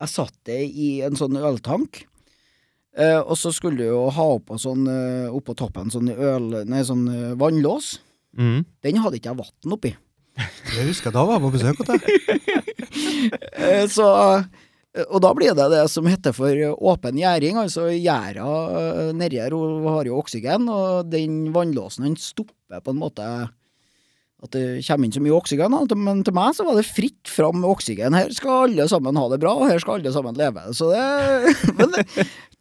[0.01, 2.07] Jeg satt det i en sånn øltank.
[2.97, 4.87] Eh, og så skulle du jo ha oppå sånn,
[5.29, 6.63] oppå toppen sånn øl...
[6.65, 7.05] Nei, sånn
[7.37, 7.99] vannlås.
[8.33, 8.65] Mm.
[8.81, 9.93] Den hadde ikke jeg vann oppi.
[10.73, 12.01] Jeg husker da var jeg på besøk hos deg.
[13.61, 14.47] Eh, så eh,
[15.07, 17.61] Og da blir det det som heter for eh, åpen gjæring.
[17.63, 18.49] Altså gjæra
[18.81, 23.27] eh, nedi her har jo oksygen, og den vannlåsen den stopper på en måte
[24.41, 25.75] at det kommer inn så mye oksygen.
[26.01, 28.17] Men til meg så var det fritt fram med oksygen.
[28.17, 30.65] Her skal alle sammen ha det bra, og her skal alle sammen leve.
[30.77, 31.93] Så det Men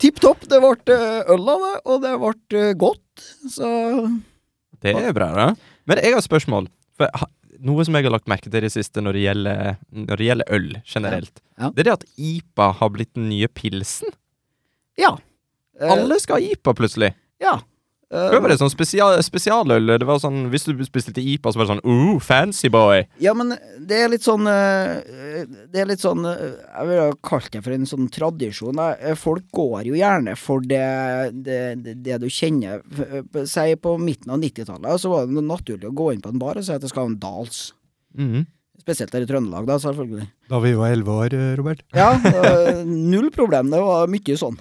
[0.01, 0.43] tipp topp.
[0.49, 3.27] Det ble eh, øl av det, og det ble eh, godt.
[3.55, 3.69] Så
[4.83, 5.49] Det er bra, da.
[5.87, 6.67] Men jeg har et spørsmål.
[6.99, 7.07] For
[7.61, 10.27] noe som jeg har lagt merke til i det siste når det gjelder, når det
[10.29, 11.65] gjelder øl generelt, Ja.
[11.65, 11.69] Ja.
[11.75, 14.13] det er det at IPA har blitt den nye pilsen.
[14.97, 15.17] ja.
[15.79, 17.13] Eh, Alle skal ha IPA plutselig.
[17.39, 17.57] Ja.
[18.09, 19.91] Før var det sånn spesial, spesialøl.
[20.01, 23.03] Det var sånn, Hvis du bestilte IPA, så var det sånn Ooh, fancy boy.
[23.21, 23.53] Ja, men
[23.85, 27.75] det er litt sånn eh, Det er litt sånn eh, Jeg ville kalt det for
[27.75, 28.81] en sånn tradisjon.
[28.97, 30.81] Eh, Folk går jo gjerne for det,
[31.45, 32.81] det, det, det du kjenner.
[33.45, 36.57] Si på midten av 90-tallet, så var det naturlig å gå inn på en bar
[36.57, 37.67] og si at det skal ha en Dals.
[38.17, 38.47] Mhm.
[38.79, 40.25] Spesielt her i Trøndelag, da, selvfølgelig.
[40.49, 41.81] Da vi var elleve år, Robert.
[41.93, 42.13] Ja,
[42.87, 43.69] null problem.
[43.69, 44.55] Det var mye sånn.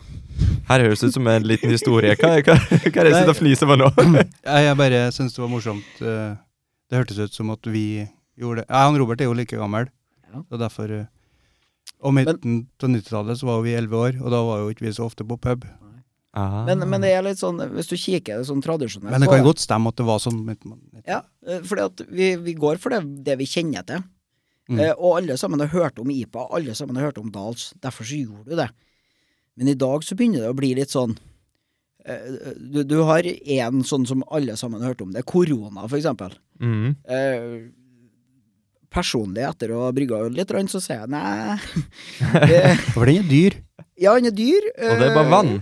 [0.69, 2.15] Her høres det ut som en liten historie.
[2.21, 3.89] Hva, hva, hva er det jeg sitter og fniser på nå?
[4.49, 6.03] Jeg, jeg bare syns det var morsomt.
[6.03, 6.37] eh,
[6.89, 7.85] Det hørtes ut som at vi
[8.39, 8.67] gjorde det.
[8.69, 9.89] Ja, han Robert er jo like gammel,
[10.29, 10.43] Ja.
[10.45, 11.07] så derfor eh,
[12.05, 14.93] Og midten av 90-tallet så var vi elleve år, og da var jo ikke vi
[14.95, 15.65] så ofte på pub.
[16.37, 16.61] Ah.
[16.69, 19.63] Men, men det er litt sånn, hvis du kikker sånn tradisjonelt Men det kan godt
[19.65, 20.45] stemme at det var sånn.
[21.09, 21.23] Ja,
[21.67, 24.05] for vi, vi går for det, det vi kjenner til.
[24.69, 24.83] Mm.
[24.85, 27.71] Eh, og alle sammen har hørt om IPA, alle sammen har hørt om Dals.
[27.81, 28.69] Derfor så gjorde du det.
[29.59, 31.17] Men i dag så begynner det å bli litt sånn
[32.07, 35.11] eh, du, du har én sånn som alle sammen har hørt om.
[35.15, 36.37] Det er korona, for eksempel.
[36.63, 36.93] Mhm.
[37.05, 37.59] Eh,
[38.89, 41.59] personlig, etter å ha brygga øl litt, så sier jeg nei.
[42.49, 42.63] det,
[42.95, 43.59] For den er dyr,
[44.01, 44.71] ja, den er dyr.
[44.79, 45.53] Og det er bare eh, vann.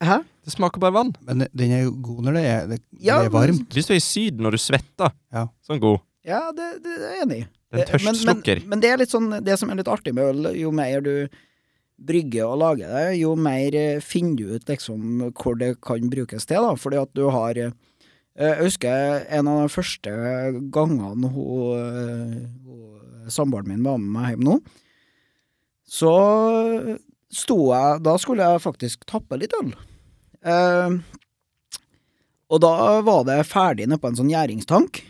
[0.00, 0.20] Hæ?
[0.46, 1.10] Det smaker bare vann.
[1.28, 3.66] men den er jo god når det er, det, Ja, det er varmt.
[3.74, 5.46] Hvis du er i Syden og du svetter, Ja.
[5.66, 6.00] sånn god.
[6.24, 7.46] Ja, det, det er jeg enig i.
[7.74, 8.60] Den tørstslukker.
[8.60, 10.70] men- Men, men det er litt sånn, det som er litt artig med øl, jo
[10.72, 11.12] mer du
[12.06, 16.48] brygger og lage det, jo mer eh, finner du ut liksom hvor det kan brukes
[16.48, 16.74] til, da.
[16.78, 17.76] Fordi at du har eh,
[18.40, 20.10] Jeg husker en av de første
[20.72, 22.34] gangene eh,
[23.30, 24.56] samboeren min var med meg hjem nå,
[25.90, 26.12] så
[27.30, 29.74] sto jeg Da skulle jeg faktisk tappe litt øl.
[30.40, 30.96] Eh,
[32.50, 32.74] og da
[33.06, 35.02] var det ferdig nede på en sånn gjæringstank.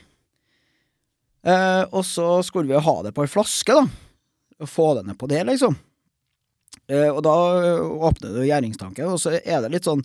[1.40, 4.66] Eh, og så skulle vi ha det på ei flaske, da.
[4.68, 5.79] Få det ned på det, liksom.
[6.90, 7.37] Eh, og da
[8.11, 10.03] åpner du gjæringstanken, og så er det litt sånn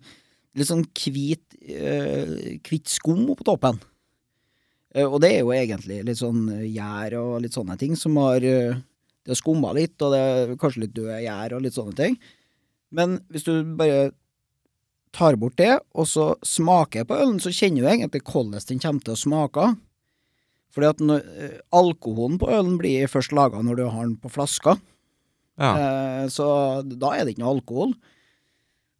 [0.55, 3.79] litt sånn hvit, eh, hvitt skum oppå toppen.
[4.95, 8.15] Eh, Og det er jo egentlig litt sånn eh, gjær og litt sånne ting som
[8.21, 8.77] har eh,
[9.25, 12.15] Det har skumma litt, og det er kanskje litt døde gjær og litt sånne ting.
[12.93, 14.11] Men hvis du bare
[15.11, 19.01] tar bort det, og så smaker på ølen, så kjenner du egentlig hvordan den kommer
[19.01, 19.65] til å smake.
[20.75, 24.77] Fordi at eh, alkoholen på ølen blir først laga når du har den på flaska.
[25.59, 25.71] Ja.
[25.71, 26.47] Eh, så
[26.83, 27.95] da er det ikke noe alkohol.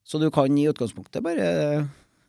[0.05, 1.87] Så du kan i utgangspunktet bare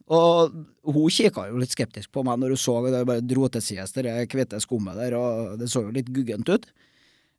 [0.09, 0.55] Og
[0.87, 3.93] hun kikka jo litt skeptisk på meg når hun så det bare dro til sides
[3.97, 6.69] det hvite skummet der, og det så jo litt guggent ut.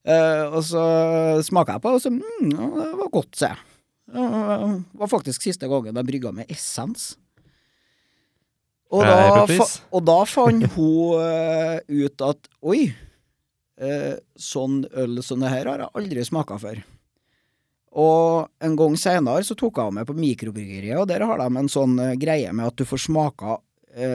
[0.08, 0.84] Eh, og så
[1.48, 3.54] smaka jeg på, og så mm, det var godt, se.
[4.08, 7.14] Det var faktisk siste gangen jeg brygga med essens.
[8.92, 9.44] Og da,
[9.92, 12.86] og da fant hun eh, ut at oi,
[13.82, 16.84] eh, sånn øl som det her har jeg aldri smaka før.
[17.98, 21.72] Og en gang seinere så tok jeg med på mikrobryggeriet, og der har de en
[21.72, 23.62] sånn eh, greie med at du får smaka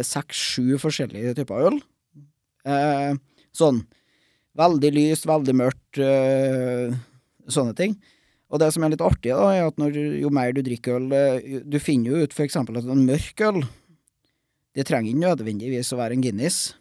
[0.07, 1.79] seks-sju forskjellige typer øl.
[2.62, 3.14] Eh,
[3.57, 3.83] sånn
[4.59, 6.94] veldig lyst, veldig mørkt, eh,
[7.48, 7.96] sånne ting.
[8.53, 11.12] Og det som er litt artig, da, er at når, jo mer du drikker øl
[11.16, 13.62] eh, Du finner jo ut eksempel at en mørk øl
[14.77, 16.75] Det trenger ikke nødvendigvis å være en Guinness.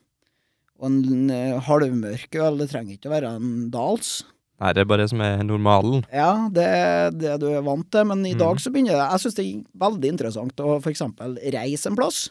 [0.82, 4.24] Og en eh, halvmørk øl, det trenger ikke å være en Dals.
[4.62, 6.04] Nei, det er bare det som er normalen.
[6.14, 8.40] Ja, det er det du er vant til, men i Mhm.
[8.42, 11.96] dag så begynner det Jeg syns det er veldig interessant å for eksempel reise en
[11.98, 12.30] plass.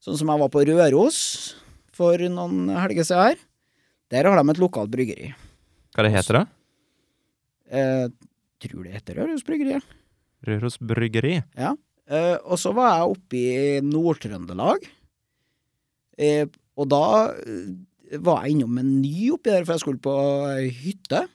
[0.00, 1.54] Sånn som jeg var på Røros
[1.92, 3.36] for noen helger siden her.
[4.10, 5.34] Der har de et lokalt bryggeri.
[5.94, 6.46] Hva det heter det?
[7.72, 8.12] Jeg
[8.60, 9.80] tror det heter Røros bryggeri.
[10.46, 11.42] Røros bryggeri.
[11.56, 11.74] Ja.
[12.48, 14.86] og så var jeg oppe i Nord-Trøndelag.
[16.78, 17.02] Eh, og da
[17.42, 20.14] eh, var jeg innom en ny oppi der, for jeg skulle på
[20.78, 21.26] hytte.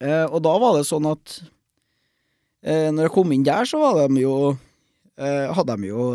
[0.00, 1.38] Eh, og da var det sånn at
[2.62, 4.56] eh, når jeg kom inn der, så var de jo
[5.18, 6.08] eh, Hadde de jo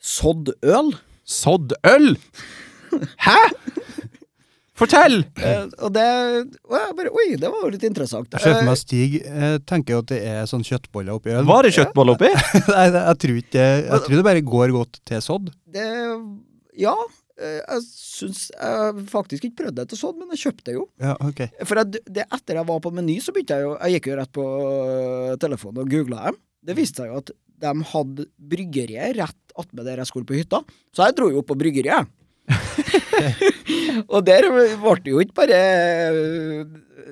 [0.00, 0.94] sådd øl.
[1.28, 2.14] Sådd øl!
[3.26, 3.40] Hæ?!
[4.78, 5.24] Fortell!
[5.42, 6.04] Eh, og det
[6.68, 8.30] og jeg bare Oi, det var jo litt interessant.
[8.30, 11.34] Jeg ser for Eh, meg Stig eh, tenker jo at det er sånn kjøttboller oppi
[11.34, 11.48] øl.
[11.48, 12.30] Var det kjøttboller oppi?
[12.76, 13.66] Nei, jeg tror ikke det.
[13.88, 15.50] Jeg tror det bare går godt til sodd.
[15.74, 15.88] det
[16.78, 16.94] Ja.
[17.40, 20.84] Eh, Jeg syns Jeg faktisk ikke prøvd det til sånn, men jeg kjøpte det jo.
[21.02, 21.50] Ja, okay.
[21.64, 24.18] For jeg, det, etter jeg var på Meny, så begynte jeg jo Jeg gikk jo
[24.20, 26.40] rett på øh, telefonen og googla dem.
[26.68, 30.62] Det viste seg jo at de hadde bryggeriet rett attmed der jeg skulle på hytta.
[30.94, 32.10] Så jeg dro jo opp på bryggeriet.
[34.12, 35.58] og der ble det jo ikke bare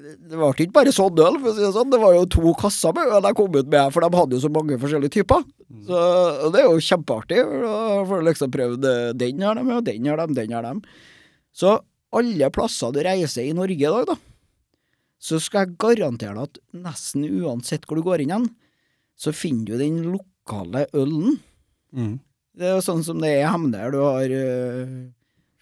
[0.06, 1.90] Det ble ikke bare sånn øl, for å si det sånn.
[1.90, 4.42] Det var jo to kasser med øl jeg kom ut med, for de hadde jo
[4.44, 5.42] så mange forskjellige typer.
[5.88, 6.04] Så
[6.46, 7.42] og det er jo kjempeartig.
[7.64, 7.74] Da
[8.06, 10.96] får du liksom prøvd øh, den har de, og den har de, den har de.
[11.56, 11.74] Så
[12.16, 14.16] alle plasser du reiser i Norge i dag, da,
[15.26, 18.48] så skal jeg garantere deg at nesten uansett hvor du går inn igjen,
[19.16, 21.38] så finner du den lokale ølen.
[21.96, 22.16] Mm.
[22.56, 23.88] Det er jo sånn som det er i Hemne.
[23.92, 25.10] Du har, du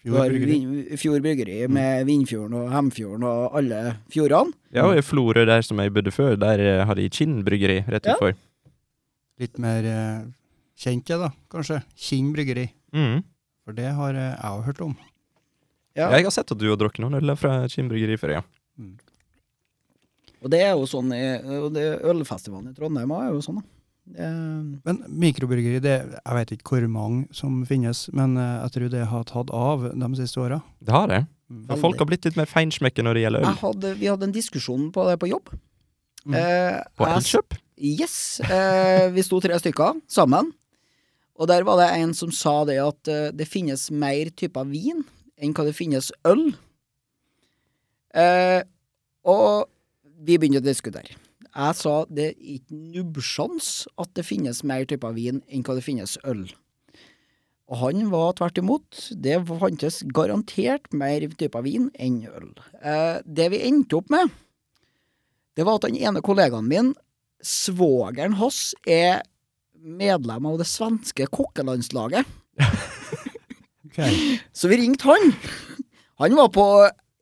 [0.05, 1.59] Fjord har bryggeri.
[1.71, 3.79] Med Vindfjorden og Hemfjorden og alle
[4.13, 4.53] fjordene.
[4.75, 7.79] Ja, og i Florø, der som jeg bodde før, der eh, har de Kinn bryggeri
[7.89, 8.13] rett Ja.
[8.13, 8.35] utfor.
[9.41, 10.27] Litt mer eh,
[10.77, 11.81] kjent, da, kanskje.
[11.97, 12.67] Kinn bryggeri.
[12.93, 13.23] Mm.
[13.65, 14.95] For det har eh, jeg jo hørt om.
[15.95, 16.11] Ja.
[16.13, 18.43] Jeg har sett at du har drukket noen øl fra Kinn bryggeri før, ja.
[20.45, 21.23] Og det er jo sånn i,
[21.63, 23.71] og det, Ølfestivalen i Trondheim er jo sånn, da.
[24.05, 24.25] Det,
[24.85, 29.05] Men mikrobryggeri, det, jeg vet ikke hvor mange som finnes, men eh, jeg tror det
[29.09, 30.59] har tatt av de siste åra.
[30.79, 31.21] Det har det.
[31.49, 31.63] Mm.
[31.69, 33.61] For folk har blitt litt mer feinschmekke når det gjelder jeg øl.
[33.63, 35.53] hadde, vi hadde en diskusjon på det på jobb.
[36.25, 36.37] Mm.
[36.39, 37.57] Eh, På Elkjøp?
[37.75, 38.39] Yes.
[38.45, 40.53] Eh, vi sto tre stykker sammen.
[41.35, 45.03] Og der var det en som sa det at uh, det finnes mer typer vin
[45.35, 46.47] enn hva det finnes øl.
[48.15, 48.61] Eh,
[49.27, 49.67] og
[50.23, 51.17] vi begynte å diskutere.
[51.55, 53.69] Jeg sa det er ikke nubbsjans
[54.01, 56.43] at det finnes mer typer vin enn hva det finnes øl.
[57.71, 59.05] Og han var tvert imot.
[59.09, 62.51] Det fantes garantert mer typer vin enn øl.
[62.83, 64.33] Eh, det vi endte opp med,
[65.55, 66.91] det var at den ene kollegaen min
[67.45, 69.21] svogeren hans er
[69.75, 72.27] medlem av det svenske kokkelandslaget.
[73.87, 74.41] okay.
[74.51, 75.31] Så vi ringte han.
[76.19, 76.67] Han var på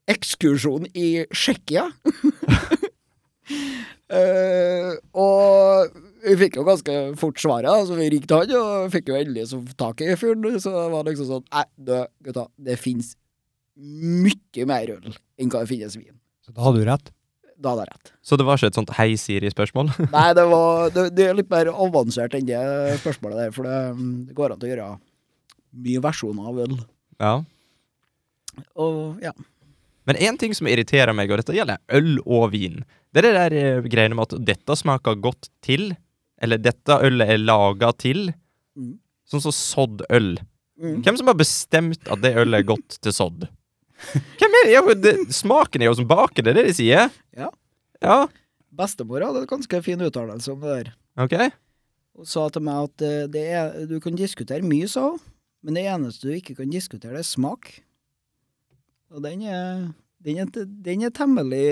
[0.10, 1.92] ekskursjon i Tsjekkia.
[4.14, 9.18] Eh, og vi fikk jo ganske fort svaret, så vi ringte han, og fikk jo
[9.18, 10.46] endelig så tak i fyren.
[10.62, 11.96] Så det var liksom sånn Nei, du,
[12.28, 13.14] gutta, det fins
[13.74, 16.14] mye mer øl enn hva det finnes vin.
[16.46, 17.14] Så da hadde du rett.
[17.64, 18.12] Da hadde jeg rett.
[18.26, 19.94] Så det var ikke et sånt hei Siri-spørsmål?
[20.16, 22.62] Nei, det, var, det, det er litt mer avansert enn det
[23.02, 23.80] spørsmålet der, for det,
[24.30, 24.92] det går an til å gjøre
[25.88, 26.78] mye versjoner av øl.
[27.24, 27.34] ja.
[28.78, 29.32] Og ja.
[30.06, 32.82] Men én ting som irriterer meg, og dette gjelder øl og vin,
[33.14, 35.94] det er det der eh, greiene med at dette smaker godt til,
[36.44, 38.32] eller dette ølet er laga til,
[38.76, 38.96] Mm.
[39.30, 40.32] sånn som sådd øl.
[40.82, 41.04] Mm.
[41.06, 43.44] Hvem som har bestemt at det ølet er godt til sodd?
[44.42, 44.72] Hvem er det?
[44.74, 45.12] Ja, det?
[45.30, 47.12] Smaken er jo som baker, det er det de sier?
[47.38, 47.52] Ja.
[48.02, 48.24] Ja,
[48.74, 50.90] Bestemor hadde en ganske fin uttalelse om det der.
[51.22, 51.36] ok.
[52.18, 55.20] Hun sa til meg at eh, det er, du kan diskutere mye, sa hun,
[55.64, 57.70] men det eneste du ikke kan diskutere, det er smak.
[59.14, 59.88] Og den er,
[60.26, 60.50] den er,
[60.86, 61.66] den er temmelig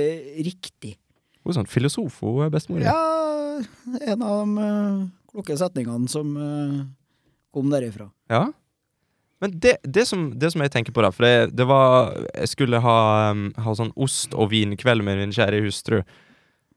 [0.45, 0.95] riktig.
[1.41, 2.83] Hun er sånn filosof, hun er bestemor.
[2.85, 3.61] Ja,
[4.05, 6.83] en av de uh, kloke setningene som uh,
[7.53, 8.11] kom derifra.
[8.29, 8.45] Ja.
[9.41, 12.51] Men det, det, som, det som jeg tenker på, da For det, det var Jeg
[12.51, 12.97] skulle ha,
[13.33, 16.03] um, ha sånn ost- og vinkveld med min kjære hustru.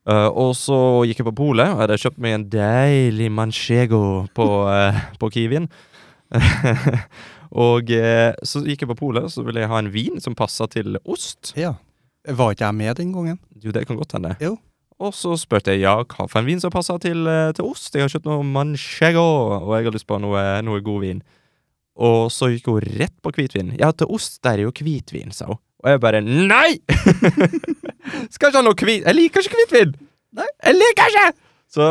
[0.09, 4.01] Uh, og så gikk jeg på polet og hadde kjøpt meg en deilig manchego
[4.37, 5.69] på, uh, på Kiwien.
[7.55, 10.67] og uh, så gikk jeg på polet, så ville jeg ha en vin som passa
[10.71, 11.53] til ost.
[11.59, 11.77] Ja.
[12.25, 13.39] Var ikke jeg med den gangen?
[13.63, 14.35] Jo, det kan godt hende.
[14.43, 14.57] Jo.
[15.03, 17.95] Og så spurte jeg ja, hva for en vin som passer til, eh, til ost.
[17.95, 19.25] Jeg har kjøpt noe manchego,
[19.59, 21.21] og jeg har lyst på noe, noe god vin.
[21.95, 23.75] Og så gikk hun rett på hvitvin.
[23.79, 25.61] Ja, til ost der er jo hvitvin, sa hun.
[25.85, 26.79] Og jeg bare nei!
[28.33, 29.03] Skal ikke ha noe hvit...
[29.05, 29.95] Jeg liker ikke hvitvin!
[30.35, 30.49] Nei.
[30.65, 31.27] Jeg liker ikke!
[31.75, 31.91] Så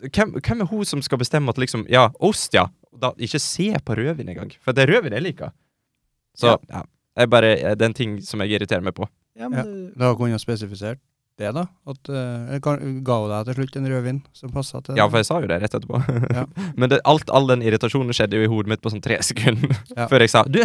[0.00, 2.66] hvem, hvem er hun som skal bestemme at liksom Ja, ost, ja.
[3.00, 4.54] Da, ikke se på rødvin engang.
[4.64, 5.54] For det er rødvin jeg liker.
[6.38, 6.82] Så ja.
[7.18, 9.08] jeg bare, det er en ting som jeg irriterer meg på.
[9.38, 9.70] Ja, men Ja.
[10.00, 11.00] Da kunne jeg spesifisert
[11.40, 11.64] det, da.
[11.88, 15.28] At, uh, ga hun deg til slutt en rødvin som passa til Ja, for jeg
[15.30, 16.00] sa jo det rett etterpå.
[16.36, 16.44] Ja.
[16.76, 19.72] Men det, alt, all den irritasjonen skjedde jo i hodet mitt på sånn tre sekunder
[19.96, 20.06] Ja.
[20.10, 20.60] før jeg sa du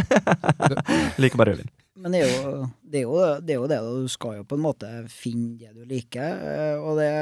[1.21, 1.71] liker bare rødvin.
[2.06, 3.93] Men det er, jo, det, er jo, det er jo det, da.
[4.04, 7.13] du skal jo på en måte finne det du liker, eh, og det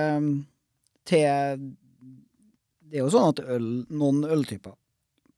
[1.07, 1.69] til
[2.89, 4.73] Det er jo sånn at øl, noen øltyper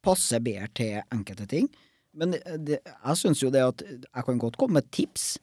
[0.05, 1.69] passer bedre til enkelte ting,
[2.15, 5.35] men det, jeg syns jo det at jeg kan godt komme med tips,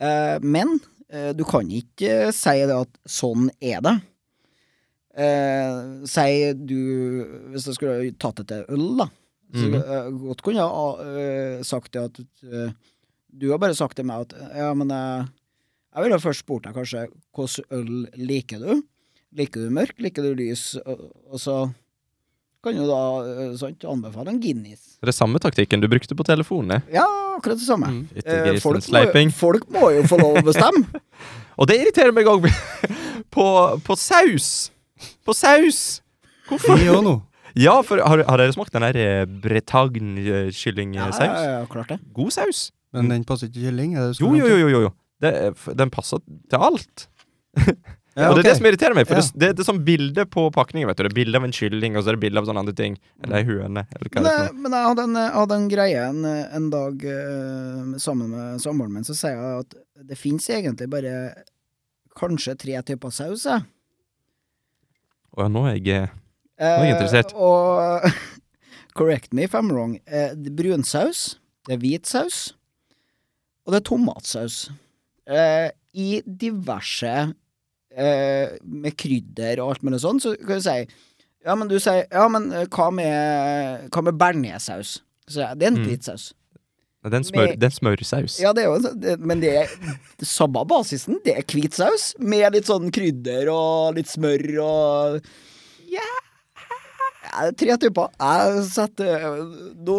[0.00, 0.76] eh, men
[1.08, 3.96] eh, du kan ikke eh, si det at sånn er det.
[5.20, 6.76] Eh, si du
[7.50, 9.08] Hvis jeg skulle tatt det til øl, da.
[9.50, 12.70] Så mm jeg godt kunne jeg ha eh, sagt det at eh,
[13.34, 15.24] Du har bare sagt til meg at ja, men jeg,
[15.90, 18.84] jeg ville først spurt deg kanskje hvordan øl liker du?
[19.34, 19.98] Liker du mørk?
[19.98, 20.76] Liker du lys?
[20.84, 21.56] Og, og så
[22.64, 24.98] kan jo da eh, sant, anbefale en Guinness.
[25.00, 26.82] Det er samme taktikken du brukte på telefonen.
[26.92, 27.06] Ja,
[27.38, 27.88] akkurat det samme.
[27.88, 28.02] Mm.
[28.20, 31.00] Eh, folk, må, jo- folk må jo få lov å bestemme.
[31.60, 32.46] Og det irriterer meg òg
[33.34, 33.46] på,
[33.86, 34.70] på saus!
[35.24, 36.00] På saus!
[36.48, 36.78] Hvorfor?
[37.58, 41.18] Ja, for har, har dere smakt den der eh, Bretagne-kyllingsaus?
[41.18, 41.96] ja, ja, klart det.
[42.14, 42.68] God saus.
[42.94, 43.96] Men den passer ikke til kylling?
[43.98, 44.80] Er det det Jo, jo, jo, jo.
[44.86, 44.90] jo.
[45.20, 45.32] Det,
[45.78, 47.08] den passer til alt.
[48.18, 49.22] Ja, Og det er det som irriterer meg, for Ja.
[49.22, 50.88] det, det, det er sånn bilde på pakningen.
[50.88, 51.02] vet du.
[51.06, 52.96] Det er bilde av en kylling, og så er det bilde av sånne andre ting.
[53.22, 53.84] Eller ei høne.
[53.94, 57.98] eller hva Men, det men jeg hadde en, hadde en greie en, en dag uh,
[58.02, 59.78] sammen med samboeren min, så sier jeg at
[60.10, 61.14] det fins egentlig bare
[62.18, 63.46] kanskje tre typer saus.
[63.46, 63.62] jeg.
[65.36, 66.08] Å ja, nå er jeg
[66.60, 67.30] nå er jeg interessert.
[67.32, 68.10] Uh, og
[68.98, 70.00] correct me if I'm wrong.
[70.10, 72.40] Uh, det er brunsaus, det er hvit saus,
[73.64, 74.64] og det er tomatsaus.
[75.30, 77.12] Eh, I diverse
[77.96, 80.86] eh, Med krydder og alt mulig sånn, så kan du si
[81.46, 85.00] Ja, men du sier Ja, men eh, hva med, hva med bearnéssaus?
[85.30, 85.86] Så ja, det er en Mm.
[85.88, 86.34] hvit.
[87.00, 88.40] Det er smør, Med- det er smørsaus.
[88.42, 89.68] Ja, det er jo det, Men det er
[90.22, 91.16] samme basisen.
[91.24, 95.22] Det er hvit saus med litt sånn krydder og litt smør og
[97.30, 98.10] er tre typer.
[98.20, 99.24] Jeg setter
[99.86, 99.96] Nå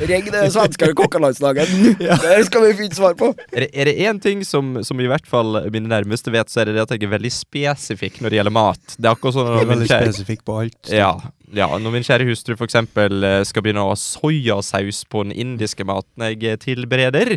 [0.00, 1.92] Ring det svenske kokkelandslaget nå!
[2.24, 3.32] Der skal vi finne svar på.
[3.52, 6.62] Er det- er det én ting som, som i hvert fall mine nærmeste vet, så
[6.62, 8.96] er det det at jeg er veldig spesifikk når det gjelder mat.
[8.96, 10.92] Det er akkurat sånn når min kjære, spesifikk på alt.
[10.94, 11.10] ja,
[11.52, 15.84] ja, når min kjære hustru eksempel eh, skal begynne å ha soyasaus på den indiske
[15.88, 17.36] maten jeg eh, tilbereder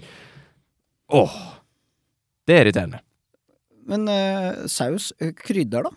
[1.13, 1.33] Åh,
[2.47, 2.99] det er irriterende.
[3.85, 5.91] Men uh, saus, eh, krydder, da?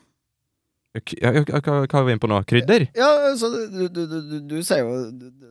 [1.02, 2.40] Hva er vi inne på nå?
[2.48, 2.86] Krydder?
[2.96, 4.96] Ja, så du, du, du, du, du sier jo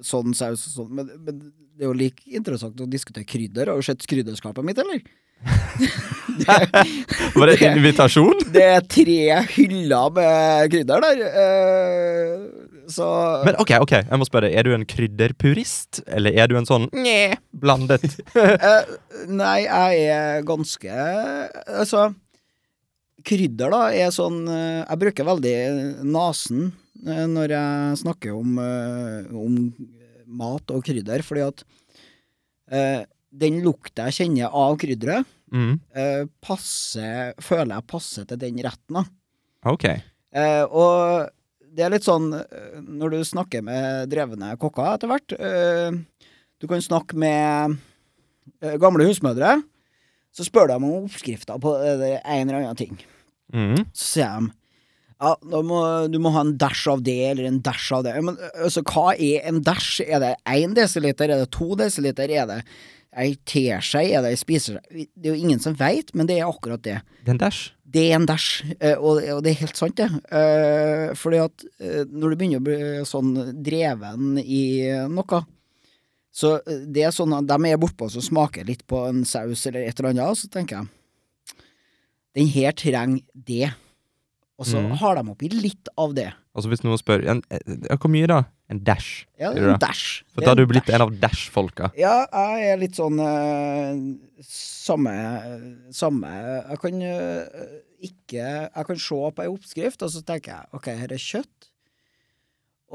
[0.05, 1.39] sånn saus og sånn, men, men
[1.75, 3.71] det er jo like interessant å diskutere krydder.
[3.71, 5.03] Har du sett krydderskapet mitt, eller?
[6.39, 6.55] det,
[7.35, 8.45] Var det en invitasjon?
[8.55, 9.17] det er tre
[9.57, 11.25] hyller med krydder der.
[11.43, 12.45] eh,
[12.87, 13.07] så
[13.45, 14.51] Men ok, ok, jeg må spørre.
[14.53, 18.05] Er du en krydderpurist, eller er du en sånn Nje, blandet?
[18.37, 18.93] eh,
[19.27, 20.93] Nei, jeg er ganske
[21.65, 22.11] Altså,
[23.25, 25.55] krydder, da, er sånn eh, Jeg bruker veldig
[26.05, 26.67] nesen
[27.05, 29.57] eh, når jeg snakker om, eh, om
[30.25, 31.63] mat og krydder, fordi at
[32.71, 33.01] eh,
[33.35, 38.97] den lukta jeg kjenner av krydderet, Mm, eh, passer, føler jeg passer til den retten.
[38.97, 39.03] da.
[39.69, 39.85] ok.
[40.35, 41.29] Eh, og
[41.75, 45.95] det er litt sånn eh, når du snakker med drevne kokker etter hvert eh,
[46.59, 47.77] Du kan snakke med
[48.59, 49.61] eh, gamle husmødre.
[50.35, 52.97] Så spør de om oppskrifta på eh, en eller annen ting.
[53.55, 53.85] Mm.
[53.95, 54.53] Så sier de
[55.23, 55.31] Ja,
[55.63, 55.79] må,
[56.11, 58.17] du må ha en dash av det, eller en dash av det.
[58.19, 60.01] Men altså, hva er en dash?
[60.03, 61.31] Er det én desiliter?
[61.31, 62.29] Er det to desiliter?
[62.29, 62.59] Er det
[63.15, 64.01] ei teskje?
[64.11, 65.07] Er det ei spiseskje?
[65.15, 66.97] Det er jo ingen som veit, men det er akkurat det.
[67.23, 67.71] Det er en dash.
[67.95, 68.65] Det er en dash,
[68.97, 70.09] og, og det er helt sant, det.
[71.15, 71.65] Fordi at
[72.11, 73.31] når du begynner å bli sånn
[73.63, 74.65] dreven i
[75.07, 75.41] noe,
[76.35, 79.87] så det er sånn at de er bortpå og smaker litt på en saus eller
[79.87, 80.91] et eller annet, så tenker jeg
[82.35, 83.71] den her trenger det.
[84.55, 84.93] Og så mm.
[85.01, 86.29] har de oppi litt av det.
[86.55, 88.37] Altså Hvis noen spør en, ja, Hvor mye, da?
[88.71, 89.25] En dash?
[89.37, 90.23] Ja, en dash.
[90.31, 90.95] For da har du blitt dash.
[90.95, 91.89] en av dash-folka.
[91.99, 93.99] Ja, jeg er litt sånn uh,
[94.47, 95.15] samme
[95.93, 97.75] Samme Jeg kan uh,
[98.07, 101.69] ikke Jeg kan se på ei oppskrift, og så tenker jeg ok, her er kjøtt,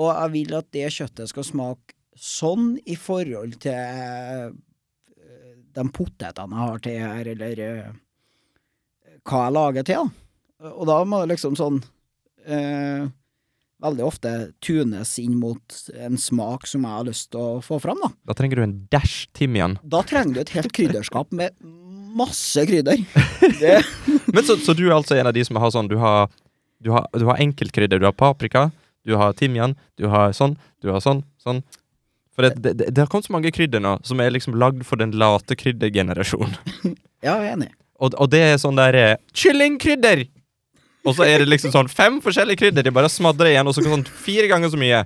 [0.00, 4.52] og jeg vil at det kjøttet skal smake sånn i forhold til uh,
[5.76, 7.90] de potetene jeg har til her, eller eh,
[9.28, 10.10] hva jeg lager til.
[10.60, 10.74] Da.
[10.74, 11.80] Og da må det liksom sånn
[12.46, 13.08] eh,
[13.80, 14.32] veldig ofte
[14.64, 18.12] tunes inn mot en smak som jeg har lyst til å få fram, da.
[18.30, 19.78] Da trenger du en dash timian.
[19.82, 21.56] Da trenger du et helt krydderskap med
[22.16, 23.00] masse krydder.
[23.60, 23.80] Det,
[24.32, 26.30] Men så, så du er altså en av de som har sånn Du har,
[26.80, 28.00] du har, du har enkeltkrydder.
[28.00, 28.68] Du har paprika,
[29.06, 31.62] du har timian, du har sånn, du har sånn, sånn.
[32.36, 35.00] For det, det, det har kommet så mange krydder nå som er liksom lagd for
[35.00, 36.56] den late kryddergenerasjonen.
[37.26, 37.70] ja, jeg er enig.
[38.00, 40.26] Og, og det er sånn der eh, Kyllingkrydder!
[41.08, 42.84] Og så er det liksom sånn fem forskjellige krydder.
[42.84, 44.98] De bare smadrer igjen, og så sånn fire ganger så mye.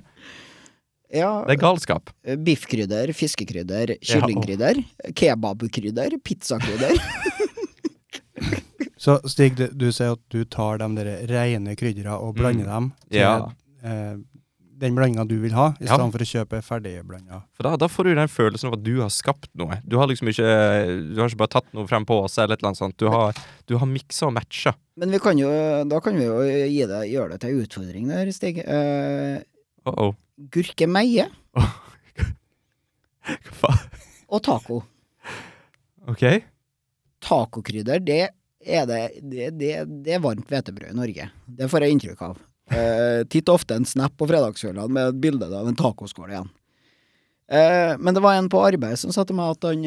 [1.15, 2.09] Ja, Det er galskap.
[2.43, 4.81] Biffkrydder, fiskekrydder, kyllingkrydder,
[5.15, 6.97] kebabkrydder, pizzakrydder.
[8.97, 12.71] Så Stig, du, du sier at du tar de der rene kryddera og blander Mm.
[12.73, 13.51] dem til Ja.
[13.83, 14.15] eh,
[14.75, 15.95] den blandinga du vil ha, i Ja.
[15.95, 17.41] stedet for å kjøpe ferdigblanda.
[17.55, 19.77] For da, da får du den følelsen av at du har skapt noe.
[19.87, 20.49] Du har liksom ikke
[21.15, 22.97] Du har ikke bare tatt noe frem på oss eller et eller annet sånt.
[22.99, 23.33] Du har,
[23.67, 24.73] du har miksa og matcha.
[24.97, 25.49] Men vi kan jo,
[25.87, 28.59] da kan vi jo gi det, gjøre det til en utfordring der, Stig.
[28.67, 29.39] Uh,
[29.87, 30.15] Uh -oh.
[30.51, 31.27] gurkemeie
[33.25, 33.79] Hva faen?
[34.29, 34.83] og taco.
[36.07, 36.23] OK?
[37.21, 38.29] Tacokrydder, det
[38.65, 39.71] er det Det, det,
[40.03, 41.29] det er varmt hvetebrød i Norge.
[41.47, 42.37] Det får jeg inntrykk av.
[42.73, 46.51] Eh, titt og ofte en snap på fredagskveldene med et bilde av en tacoskål igjen.
[47.45, 49.85] Eh, men det var en på arbeid som sa til meg at han,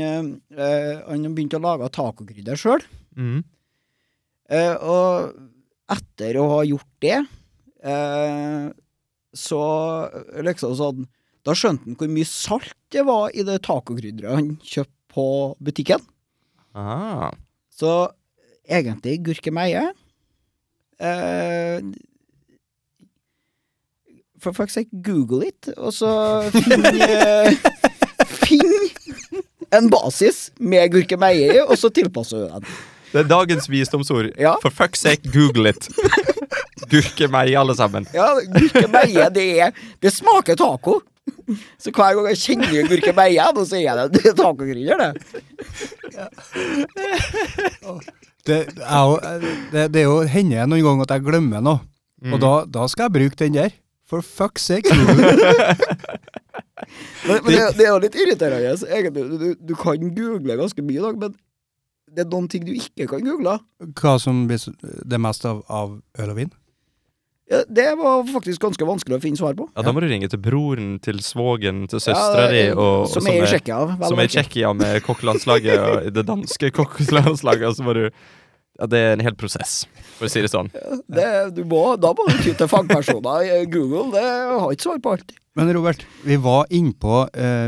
[0.54, 2.84] eh, han begynte å lage tacokrydder sjøl.
[3.18, 3.42] Mm.
[4.48, 5.34] Eh, og
[5.90, 7.18] etter å ha gjort det,
[7.82, 8.68] eh,
[9.34, 9.62] så
[10.42, 11.06] liksom sånn
[11.46, 16.02] Da skjønte han hvor mye salt det var i det tacokrydderet han kjøpte på butikken.
[16.76, 17.32] Ah.
[17.72, 18.10] Så
[18.68, 19.86] egentlig gurkemeie
[21.00, 21.80] eh,
[24.40, 26.10] For fuck's sake, google it, og så
[26.54, 27.52] finn eh,
[28.44, 28.74] Finn
[29.74, 32.64] en basis med gurkemeie i, og så tilpasser du den.
[33.12, 34.30] Det er dagens visdomsord.
[34.40, 34.54] Ja.
[34.62, 35.88] For fuck's sake, google it.
[36.88, 38.06] Gurkemeie, alle sammen.
[38.14, 41.00] Ja, gurkemeie, det er Det smaker taco.
[41.80, 44.06] Så hver gang jeg kjenner gurkemeie, nå sier jeg det.
[44.22, 45.12] Det er tacogryner, det.
[48.48, 49.20] Det, er jo-
[49.72, 51.80] det, det er jo hender noen ganger at jeg glemmer noe,
[52.18, 52.32] Mm.
[52.34, 53.70] og da, da skal jeg bruke den der.
[54.08, 54.88] For fuck's sake.
[57.28, 58.70] Men, men det, det er jo litt irriterende.
[58.88, 61.34] Egentlig, du, du, du kan google ganske mye i dag, men
[62.14, 63.58] det er noen ting du ikke kan google.
[64.00, 66.54] Hva som blir det meste av, av øl og vin?
[67.48, 69.66] Ja, det var faktisk ganske vanskelig å finne svar på.
[69.72, 73.38] Ja, Da må du ringe til broren, til svogen, til Ja, di, og som er
[73.40, 73.78] i Tsjekkia.
[74.04, 74.32] som er i.
[74.34, 78.04] Tsjekkia med kokkelandslaget, det danske kokkelandslaget, og så må du
[78.78, 79.80] Ja, det er en hel prosess,
[80.18, 80.68] for å si det sånn.
[81.10, 81.26] Det,
[81.56, 83.48] du må, da må du ty til fagpersoner.
[83.72, 85.32] Google det har ikke svar på alt.
[85.58, 87.66] Men Robert, vi var innpå eh,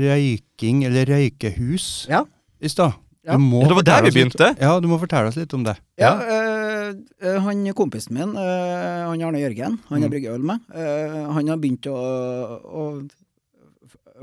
[0.00, 2.24] røyking, eller røykehus, Ja.
[2.60, 2.96] i stad.
[3.24, 3.38] Ja.
[3.38, 4.48] Det var der vi litt- begynte.
[4.60, 5.76] Ja, du må fortelle oss litt om det.
[6.02, 6.90] Ja, eh,
[7.22, 10.12] eh, han kompisen min, eh, han Arne Jørgen, han jeg Mm.
[10.12, 13.08] brygger øl med, eh, han har begynt å, å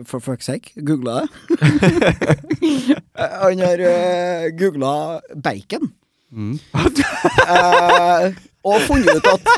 [0.05, 1.29] For fuck's sake, googla det.
[3.21, 5.91] Eh, han har uh, googla bacon.
[6.31, 6.59] Mm.
[6.75, 8.31] uh,
[8.63, 9.49] og funnet ut at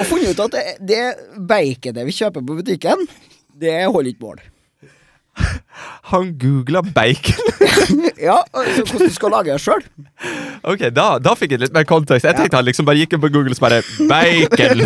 [0.00, 1.02] Og funnet ut at det, det
[1.48, 3.04] baconet vi kjøper på butikken,
[3.60, 4.40] det holder ikke mål.
[6.12, 7.52] Han googla bacon.
[8.28, 9.84] ja, altså hvordan du skal lage det sjøl.
[10.68, 12.26] Ok, da, da fikk jeg litt mer kontekst.
[12.28, 13.80] Jeg tenkte han liksom bare gikk inn på Google og bare
[14.10, 14.84] Bacon!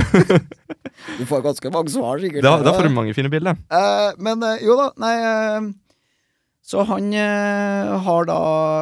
[1.19, 2.45] Du får ganske mange svar, sikkert.
[2.47, 3.59] Da, da får du mange fine bilder.
[3.71, 5.67] Uh, men uh, jo da, nei eh,
[6.67, 8.41] Så han eh, har da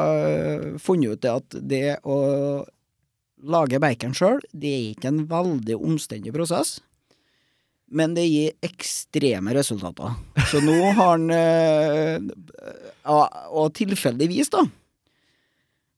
[0.09, 2.17] eh, funnet ut det at det å
[3.45, 6.79] lage bacon sjøl, det er ikke en veldig omstendig prosess.
[7.93, 10.17] Men det gir ekstreme resultater.
[10.49, 12.25] Så nå har han eh,
[13.53, 14.65] Og tilfeldigvis, da,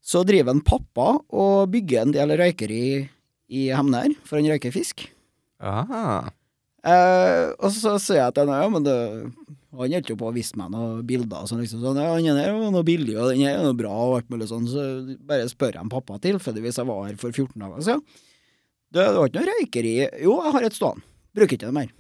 [0.03, 2.87] så driver en pappa og bygger en del røykeri
[3.47, 5.07] i Hemner, for han røyker fisk.
[5.63, 6.33] Aha.
[6.87, 8.99] Eh, og så sier jeg til henne ja, men det,
[9.83, 12.41] han holdt jo på å vise meg noen bilder og sånn, liksom sånn, ja, han
[12.41, 14.87] er jo noe billig, og den her er noe bra, og alt mulig sånn, så
[15.29, 18.05] bare spør jeg pappa tilfeldigvis jeg var her for 14 dager siden.
[18.95, 19.95] Det, det var ikke noe røykeri.
[20.23, 21.07] Jo, jeg har et stående.
[21.37, 21.91] Bruker ikke det mer.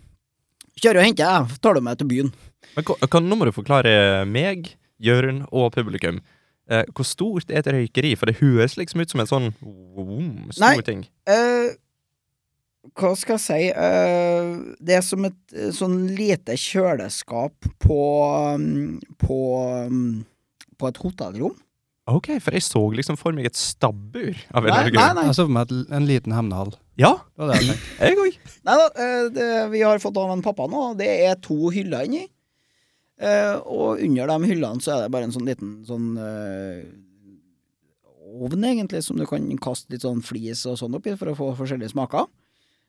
[0.76, 1.58] Kjører og henter, jeg.
[1.64, 2.32] Tar det med til byen.
[2.76, 4.70] Men kan, nå må du forklare meg,
[5.02, 6.22] Jørund og publikum.
[6.72, 8.14] Eh, hvor stort er et røykeri?
[8.18, 10.86] For det høres liksom ut som en sånn vroom, stor Nei.
[10.86, 11.04] ting.
[11.28, 11.76] Eh,
[12.94, 18.00] hva skal jeg si eh, Det er som et sånn lite kjøleskap på
[18.60, 19.38] mm, på,
[19.90, 20.10] mm,
[20.78, 21.54] på et hotellrom.
[22.06, 24.36] Ok, for jeg så liksom for meg et stabbur.
[24.54, 25.16] Av en Nei, eller annen nei, grunn.
[25.18, 25.24] nei.
[25.26, 26.70] Jeg så for meg et, en liten hemnehall.
[27.02, 27.96] Ja, Det var det jeg tenkte.
[28.06, 28.36] jeg òg.
[28.68, 30.84] Nei da, eh, det, vi har fått av en pappa nå.
[31.00, 32.22] Det er to hyller inni.
[33.18, 36.12] Eh, og under de hyllene så er det bare en sånn liten sånn
[38.36, 41.50] ovn, egentlig, som du kan kaste litt sånn flis og sånn oppi for å få
[41.58, 42.26] forskjellige smaker.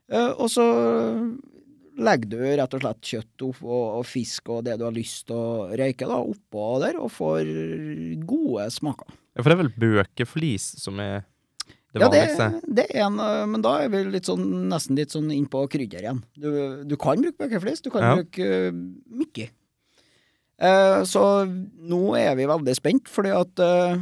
[0.07, 0.65] Eh, og så
[1.97, 5.37] legger du rett og slett kjøtt og, og fisk og det du har lyst til
[5.37, 7.49] å røyke da, oppå der, og får
[8.27, 9.17] gode smaker.
[9.33, 11.25] Ja, for det er vel bøkeflis som er
[11.95, 15.13] det Ja, det, det er en, øh, men da er vi litt sånn, nesten litt
[15.13, 16.19] sånn innpå krydder igjen.
[16.35, 16.49] Du,
[16.85, 18.11] du kan bruke bøkeflis, du kan Ja.
[18.19, 18.81] bruke uh,
[19.21, 19.47] mye.
[20.57, 23.97] Uh, så nå er vi veldig spent, fordi at uh,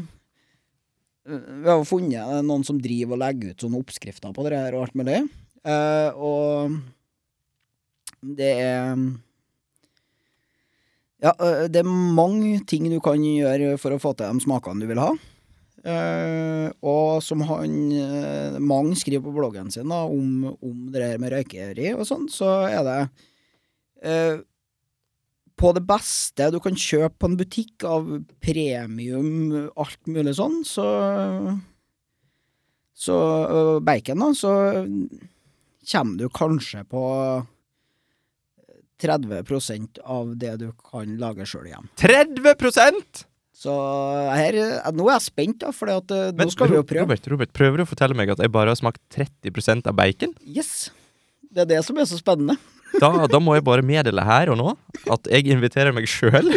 [1.30, 4.88] vi har funnet noen som driver og legger ut sånne oppskrifter på det her og
[4.88, 5.22] alt mulig.
[5.66, 6.76] Eh, og
[8.22, 8.98] det er
[11.24, 14.84] Ja, uh, det er mange ting du kan gjøre for å få til de smakene
[14.84, 15.14] du vil ha.
[15.86, 17.74] Uh, og som han
[18.62, 22.66] Mange skriver på bloggen sin da, om, om det her med røykeri og sånn, så
[22.66, 22.98] er det
[25.58, 28.10] På det beste du kan kjøpe på en butikk av
[28.42, 30.90] premium, alt mulig sånn, så
[32.98, 33.16] Så
[33.86, 34.52] bacon, da, så
[35.92, 37.04] kommer du kanskje på
[39.02, 41.90] 30% av det du kan lage sjøl igjen.
[42.00, 43.26] 30%
[43.56, 43.72] Så
[44.36, 47.06] her, eh, nå er jeg spent, da, for nå skal vi jo prøve.
[47.06, 50.34] Robert, Robert, prøver du å fortelle meg at jeg bare har smakt 30% av bacon?
[50.44, 50.90] Yes.
[51.48, 52.58] Det er det som er så spennende.
[52.96, 54.70] Da, da må jeg bare meddele her og nå
[55.12, 56.54] at jeg inviterer meg sjøl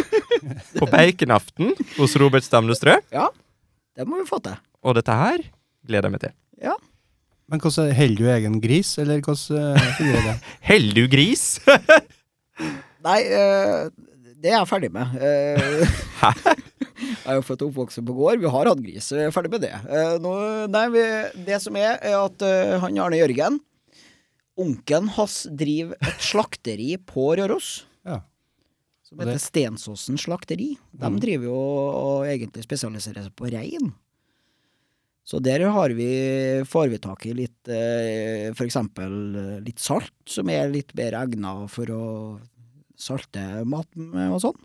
[0.77, 2.95] på baconaften hos Robert Stamnestrø.
[3.11, 3.25] Ja,
[3.97, 4.55] Det må vi få til.
[4.87, 5.43] Og dette her
[5.83, 6.37] gleder jeg meg til.
[7.49, 10.35] Men hvordan Holder du egen gris, eller hvordan eh, fungerer det?
[10.69, 11.45] Holder du gris!
[13.07, 13.89] Nei, eh,
[14.39, 15.15] det er jeg ferdig med.
[16.19, 16.31] Hæ?
[16.99, 18.39] jeg er jo født og oppvokst på gård.
[18.43, 19.73] Vi har hatt gris, jeg er ferdig med det.
[19.87, 20.33] Eh, nå,
[20.71, 21.03] nei, vi,
[21.47, 23.59] det som er, er at eh, han Arne Jørgen,
[24.59, 27.69] onkelen hans, driver et slakteri på Røros.
[28.07, 28.19] Ja.
[29.07, 30.73] Som heter Stensåsen slakteri.
[30.91, 31.19] De Mm.
[31.23, 33.93] driver jo og egentlig spesialiserer seg på rein.
[35.29, 36.09] Så der har vi,
[36.65, 41.21] får vi tak i litt eh, for eksempel eh, litt salt, som er litt bedre
[41.21, 42.05] egna for å
[42.99, 44.57] salte mat med og sånn.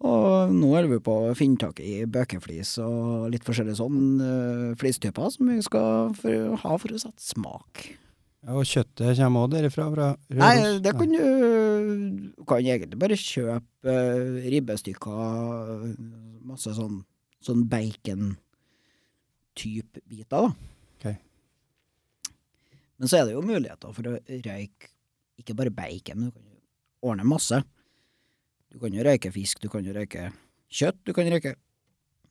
[0.00, 4.68] Og nå holder vi på å finne tak i bøkeflis og litt forskjellige sånn eh,
[4.80, 7.86] flistyper som vi skal for, ha for å sette smak.
[8.44, 9.88] Ja, og kjøttet kommer òg derifra?
[9.92, 10.40] Fra Røros?
[10.40, 13.96] Nei, det kan du kan egentlig bare kjøpe
[14.52, 15.90] ribbestykker,
[16.48, 17.02] masse sånn,
[17.44, 17.66] sånn
[19.56, 21.14] bacon-type biter, da.
[23.00, 24.90] Men så er det jo muligheter for å røyke
[25.40, 26.44] ikke bare bacon, men du kan
[27.00, 27.62] ordne masse.
[28.70, 30.26] Du kan jo røyke fisk, du kan jo røyke
[30.68, 31.54] kjøtt, du kan røyke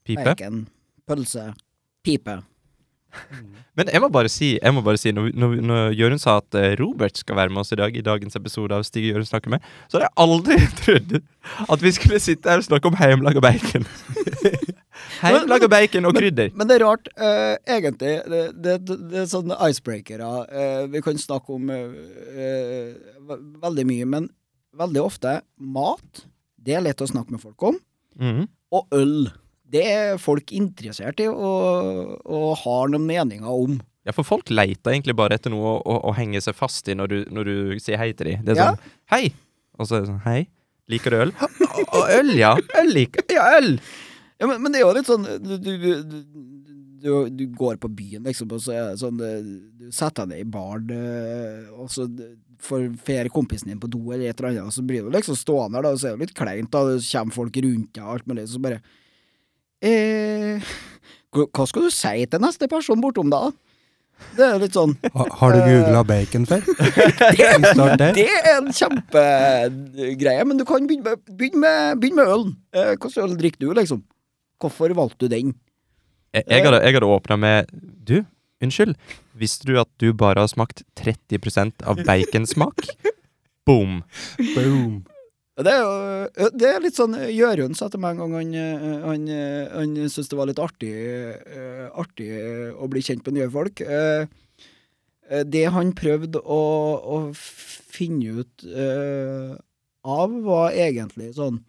[0.06, 0.22] Pipe.
[0.22, 0.68] bacon,
[1.10, 1.48] pølse,
[2.06, 2.38] pipe.
[3.74, 6.54] Men jeg må bare si, jeg må bare si når, når, når Jørund sa at
[6.54, 9.30] eh, Robert skal være med oss i dag, i dagens episode av Stig og Jørund
[9.32, 11.16] snakker med, så hadde jeg aldri trodd
[11.66, 13.90] at vi skulle sitte her og snakke om hjemmelaga bacon.
[15.22, 16.52] hjemmelaga bacon og krydder.
[16.58, 18.14] Men det er rart, uh, egentlig.
[18.32, 20.30] Det, det, det, er sånne icebreakere.
[20.50, 22.96] Uh, vi kan snakke om eh,
[23.64, 24.30] veldig mye, men
[24.80, 26.26] veldig ofte mat.
[26.60, 27.78] Det er lett å snakke med folk om.
[28.20, 28.48] Mm.
[28.76, 29.30] Og øl.
[29.70, 33.78] Det er folk interessert i og, og har noen meninger om.
[34.08, 36.96] Ja, for folk leter egentlig bare etter noe å, å, å henge seg fast i
[36.98, 38.46] når du, når du sier hei til dem.
[38.48, 38.70] Det er Ja.
[38.72, 39.34] sånn Hei!
[39.78, 40.40] Og så er det sånn Hei.
[40.90, 41.34] Liker du øl?
[42.18, 42.56] Øl, ja.
[42.80, 43.76] Øl liker Ja, øl!
[44.40, 45.72] Ja, men, men det er jo litt sånn Du, du,
[47.00, 49.40] du, du, går på byen, liksom, og så er det sånn eh,
[49.80, 52.08] Du setter deg ned i baren, eh, og så
[52.60, 55.38] får fer kompisen din på do eller et eller annet, og så blir du liksom
[55.40, 56.82] stående der, og så er det litt kleint, da.
[56.90, 58.82] Det kommer folk rundt deg og alt mulig, så bare
[59.80, 60.72] eh,
[61.30, 63.48] hva skal du si til neste person bortom da?
[64.36, 66.66] Det er litt sånn Ha, har du googla bacon før?
[68.02, 68.10] det.
[68.18, 72.56] Det er en kjempegreie, men du kan begynne med, begynne med, begynne med ølen.
[72.76, 74.04] Eh, Hvilken øl drikker du, liksom?
[74.60, 75.54] Hvorfor valgte du den?
[76.36, 77.72] Jeg, jeg hadde, jeg hadde åpna med
[78.06, 78.20] Du,
[78.62, 78.98] Unnskyld,
[79.40, 82.84] visste du at du bare har smakt 30% av baconsmak?
[83.68, 84.02] Boom.
[84.56, 85.00] Boom.
[85.60, 89.00] Det er jo det er litt sånn Jørund sa til meg en gang han, eh,
[89.04, 92.30] han, eh, han syntes det var litt artig, eh, artig
[92.80, 93.82] å bli kjent med nye folk.
[93.84, 94.24] Eh,
[95.28, 96.62] eh, Det han prøvde å,
[97.04, 99.52] å finne ut eh,
[100.08, 101.60] av, var egentlig sånn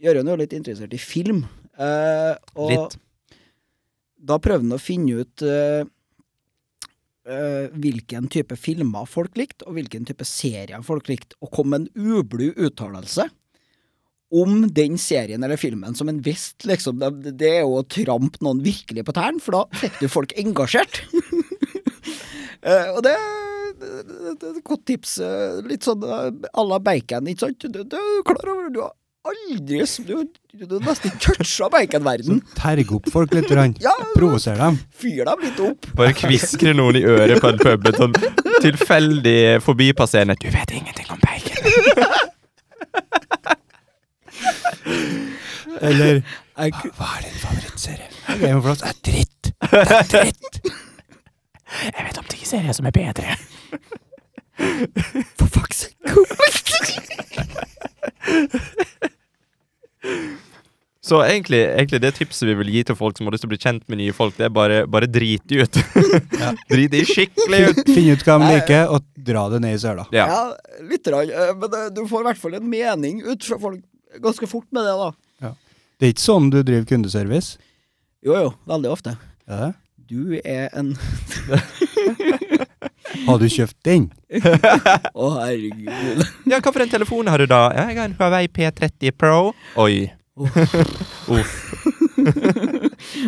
[0.00, 1.42] Jørund er jo litt interessert i film.
[1.80, 2.98] Eh, og Litt.
[4.30, 5.82] da prøvde han å finne ut uh,
[7.30, 11.86] uh, hvilken type filmer folk likte, og hvilken type serier folk likte, og kom med
[11.86, 13.30] en ublu uttalelse
[14.30, 17.00] om den serien eller filmen som en visst liksom.
[17.02, 20.36] Det, det er jo å trampe noen virkelig på tærne, for da fikk du folk
[20.38, 21.02] engasjert.
[22.94, 23.40] Og det, er
[24.36, 25.16] et godt tips.
[25.66, 27.66] Litt sånn à la bacon, ikke sant?
[27.66, 27.96] Du, du
[28.70, 28.82] Du
[29.24, 30.24] aldri Du,
[30.66, 32.40] du nesten toucha baconverden.
[32.56, 33.50] Terg opp folk litt.
[33.82, 34.78] Ja, Provoser dem.
[34.96, 35.86] fyr dem litt opp.
[35.98, 37.86] Bare kviskre noen i øret på en pub.
[37.90, 38.14] Et sånn
[38.64, 41.64] tilfeldig forbipasserende 'Du vet ingenting om bacon'.
[45.80, 46.22] Eller
[46.56, 48.08] Hva er din favorittserie?
[48.40, 49.52] Game of Thrones er dritt.
[49.70, 50.60] Det er dritt.
[51.84, 53.36] Jeg vet om ti serier som er bedre.
[55.38, 55.96] for fuck's sake.
[61.10, 63.54] Så egentlig, egentlig det tipset vi vil gi til folk som har lyst til å
[63.54, 65.78] bli kjent med nye folk, det er bare, bare drit de ut.
[66.72, 67.80] drit de skikkelig ut.
[67.88, 70.04] Finn ut hva de liker, og dra det ned i søla.
[70.14, 70.28] Ja.
[70.30, 70.42] Ja,
[70.86, 71.08] litt.
[71.10, 73.80] Rann, eh, men eh, du får i hvert fall en mening ut fra folk
[74.20, 75.10] ganske fort med det, da.
[76.00, 77.58] Det er ikke sånn du driver kundeservice.
[78.24, 79.16] Jo, jo, veldig ofte.
[79.48, 79.72] Ja.
[80.10, 80.94] Du er en
[83.26, 84.08] Har du kjøpt den?
[85.14, 86.22] Å, herregud.
[86.50, 87.62] ja, hva for en telefon har du da?
[87.74, 89.52] Ja, jeg har en Huawei P30 Pro.
[89.82, 90.10] Oi.
[90.40, 91.56] Uff.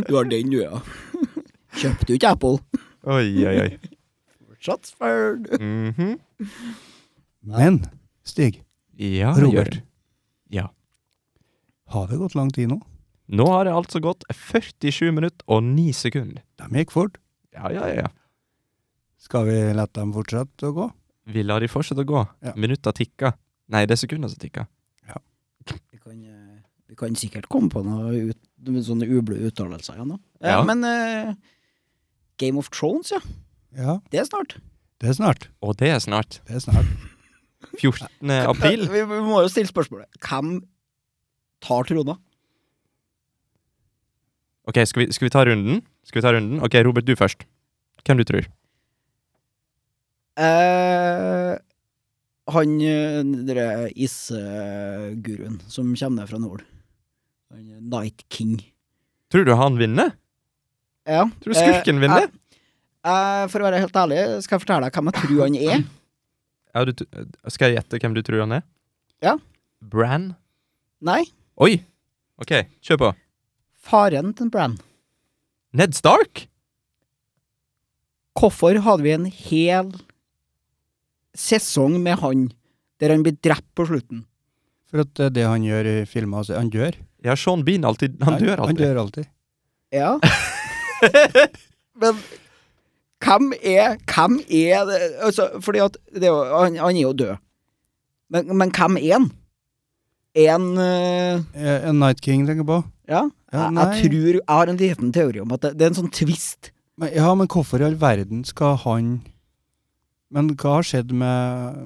[0.06, 0.78] Du har den, du, ja.
[1.80, 2.60] Kjøpte du ikke Apple?
[3.10, 3.70] Oi, oi, oi.
[4.62, 5.48] Shots fired.
[5.58, 6.14] Mhm.
[7.42, 7.80] Men,
[8.24, 8.60] Stig,
[8.94, 9.80] Ja, Robert.
[10.52, 10.68] Ja.
[11.90, 12.78] har det gått lang tid nå?
[13.32, 16.42] Nå har det altså gått 47 minutter og 9 sekunder.
[16.60, 17.16] De gikk fort.
[17.56, 18.06] Ja, ja, ja.
[19.22, 20.88] Skal vi la dem fortsette å gå?
[21.32, 22.22] Vi lar de fortsette å gå.
[22.42, 22.52] Ja.
[22.58, 23.36] Minutter tikker.
[23.72, 24.66] Nei, det er sekunder som tikker.
[25.62, 26.58] Vi kan, eh,
[26.90, 28.38] vi kan sikkert komme på noen ut,
[28.82, 30.18] sånne ublu uttalelser igjen, da.
[30.42, 30.64] Eh, Ja.
[30.66, 31.34] Men uh,
[32.42, 33.20] Game of Thrones, ja.
[33.78, 34.56] Ja, Det er snart.
[34.98, 35.46] det er snart.
[35.62, 36.40] Og det er snart.
[36.48, 36.90] Det er snart.
[37.78, 38.08] 14.
[38.50, 38.88] april.
[38.90, 40.10] Vi, vi må jo stille spørsmålet.
[40.18, 40.64] Hvem
[41.62, 42.18] tar trona?
[44.66, 45.80] Ok, skal vi, skal vi ta runden?
[46.06, 46.58] Skal vi ta runden?
[46.62, 47.46] Ok, Robert, du først.
[48.02, 48.50] Hvem du tror?
[50.40, 51.52] Eh,
[52.52, 56.62] han derre dere isguruen som kommer ned fra nord.
[57.52, 58.56] Han eh, Night King.
[59.32, 60.14] Tror du han vinner?
[61.08, 61.26] Ja.
[61.42, 62.28] Tror du skurken Eh, vinner?
[62.28, 65.56] eh, eh, for å være helt ærlig, skal jeg fortelle deg hvem jeg tror han
[65.58, 65.84] er?
[66.72, 66.92] Ja, du,
[67.52, 68.62] skal jeg gjette hvem du tror han er?
[69.22, 69.36] Ja.
[69.82, 70.30] Bran?
[71.02, 71.24] Nei,
[71.60, 71.82] Oi!
[72.40, 72.52] Ok,
[72.82, 73.08] kjør på.
[73.82, 74.78] faren til Bran.
[75.76, 76.46] Ned Stark?
[78.38, 79.90] Hvorfor hadde vi en hel
[81.38, 82.48] sesong med han
[83.00, 84.24] der han blir drept på slutten?
[84.90, 86.42] For at det er det han gjør i filmer.
[86.42, 86.94] Altså, han dør.
[87.24, 88.82] Ja, Sean Bean alltid, han dør Han alltid.
[88.84, 89.28] dør alltid.
[89.92, 90.18] Ja.
[92.02, 92.18] Men
[93.22, 97.36] hvem er Hvem er det altså, Fordi at det han, han er jo død.
[98.32, 99.26] Men, men hvem er han?
[100.34, 102.78] En han eh, Eh, En Night King tenker på.
[103.08, 103.26] Ja.
[103.52, 105.98] Ja, jeg, jeg tror Jeg har en liten teori om at det, det er en
[106.00, 106.70] sånn twist.
[106.96, 109.10] Men, ja, men hvorfor i all verden skal han
[110.32, 111.82] Men hva har skjedd med,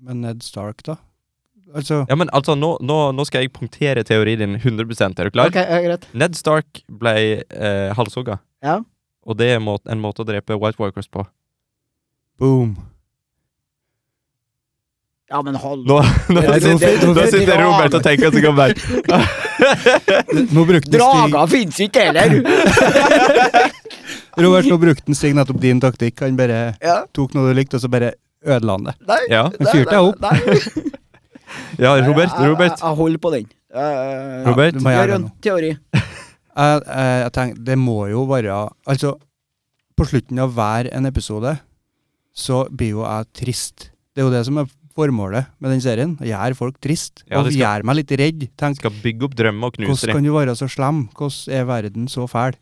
[0.00, 0.96] med Ned Stark, da?
[1.76, 5.34] Altså Ja, men altså, nå, nå, nå skal jeg punktere teorien din 100% Er du
[5.34, 5.50] klar?
[5.52, 6.06] Ok, ja, greit.
[6.16, 7.12] Ned Stark ble
[7.44, 8.38] eh, halshugga.
[8.64, 8.78] Ja.
[9.28, 11.26] Og det er må en måte å drepe White Walkers på.
[12.40, 12.76] boom.
[15.28, 15.98] Ja, men hold Nå,
[16.32, 18.72] nå, Ja, sitter, nå- sitter Robert og tenker seg om der.
[20.56, 22.38] Nå brukte Stig Draga fins ikke heller!
[24.38, 26.20] Robert, nå brukte Stig nettopp din taktikk.
[26.24, 27.00] Han bare ja.
[27.16, 28.12] tok noe du likte, og så bare
[28.46, 28.94] ødela han det.
[29.08, 29.42] Nei, Ja.
[29.58, 30.20] nei, fyrte deg opp.
[30.20, 30.92] Nei,
[31.84, 32.34] Ja, Robert.
[32.36, 32.74] Robert.
[32.76, 33.46] jeg, jeg holder på den.
[33.72, 34.74] Uh, Robert?
[34.76, 35.34] Du må gjøre det Jørund, nå.
[35.44, 35.70] teori.
[36.58, 38.54] Jeg, jeg, jeg tenker, det må jo være
[38.90, 39.12] Altså,
[39.94, 41.52] på slutten av hver en episode
[42.34, 43.84] så blir jo jeg trist.
[44.10, 44.66] Det er jo det som er
[44.98, 46.16] formålet med den serien.
[46.18, 47.22] Å gjøre folk trist.
[47.30, 48.42] Ja, og skal- gjøre meg litt redd.
[48.58, 51.04] Tenk, Skal bygge opp drømmer og knuse hvordan kan du være så slem?
[51.14, 52.58] Hvordan er verden så fæl?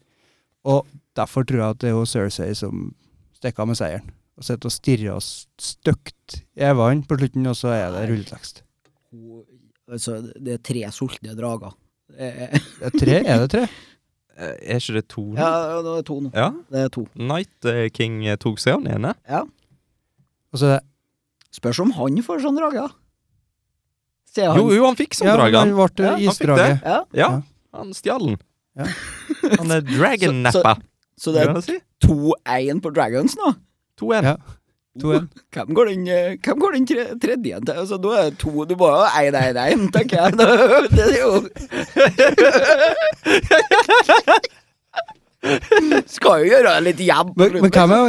[0.68, 0.84] Og
[1.16, 2.90] derfor tror jeg at det er Cersei som
[3.38, 4.12] stikker av med seieren.
[4.36, 8.62] Og sitter og stirrer oss stygt i øynene på slutten, og så er det rulletekst.
[9.88, 11.72] Altså, det er tre sultne drager.
[12.10, 13.16] Det er- Det er tre?
[13.24, 13.66] Er det tre?
[14.38, 15.22] Eh, Er ikke det to?
[15.32, 15.38] nå?
[15.40, 16.30] Ja, det er to nå.
[16.34, 16.50] ja.
[16.70, 17.06] Det er to.
[17.16, 19.14] Night eh, King eh, tok seg av den ene.
[19.26, 19.38] Ja.
[20.52, 20.74] Og så,
[21.56, 22.90] Spørs om han får sånn drage, da.
[24.44, 24.58] Han.
[24.60, 25.56] Jo, jo, han fikk sånn ja, drage.
[25.56, 26.84] han ble Ja, han isdraget.
[26.84, 27.28] Ja, Ja,
[27.72, 28.36] han stjal den.
[28.76, 28.90] Ja.
[29.56, 30.74] Han er dragon-nappa.
[30.82, 30.95] så
[31.32, 33.54] det er 2-1 på Dragons nå.
[34.00, 34.30] 2-1.
[34.30, 34.36] Ja.
[35.02, 35.26] 2-1.
[35.52, 37.74] Hvem går den, eh, hvem går den tre, tredje igjen til?
[37.82, 40.32] Altså, da er det to Du må ha 1-1-1, tenker jeg.
[40.96, 41.32] Det er jo
[46.16, 47.36] Skal jo gjøre det litt jevnt.
[47.38, 48.00] Men, men hvem, er,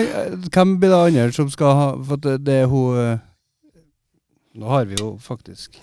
[0.48, 3.20] hvem blir det andre som skal ha For det, det er hun eh,
[4.58, 5.78] Nå har vi jo faktisk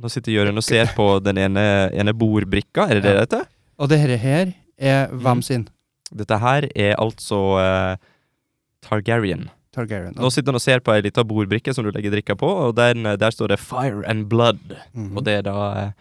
[0.00, 1.62] Nå sitter Jørund og ser på den ene,
[1.92, 2.86] ene bordbrikka.
[2.88, 3.42] Er det det det heter?
[3.76, 4.46] Og det her, her
[4.80, 5.20] er Mm.
[5.22, 5.68] hvem sin?
[6.10, 7.96] Dette her er altså uh,
[8.82, 9.48] Targaryen.
[9.72, 10.16] Targaryen.
[10.18, 12.78] Nå sitter han og ser på ei lita bordbrikke som du legger drikka på, og
[12.78, 14.74] eh, der står det 'Fire and Blood'.
[14.94, 15.16] Mhm.
[15.16, 15.92] Og det er da uh,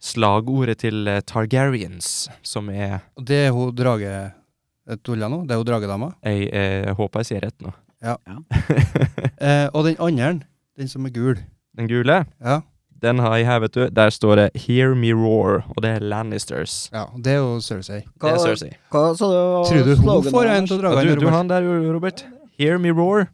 [0.00, 4.32] slagordet til uh, Targaryens, som er det er hun drage...
[5.02, 5.42] Tulla nå?
[5.42, 6.12] Det er hun dragedama.
[6.22, 7.72] Jeg, jeg, håper jeg sier rett nå.
[8.04, 8.14] Ja.
[9.74, 10.46] og den andre,
[10.78, 11.40] den som er gul.
[11.76, 12.60] Den gule, Ja,
[13.02, 13.88] den har jeg her, vet du.
[13.90, 16.90] Der står det 'Hear Me Roar', og det er Lannisters.
[16.92, 18.00] ja det er jo Cersei.
[18.20, 18.70] Det er Cersei.
[18.90, 19.64] Hva sa du?
[19.68, 21.20] Tror du hun får en til å dra inn, Robert?
[21.20, 22.24] du han der, Robert.
[22.58, 23.26] 'Hear Me Roar'.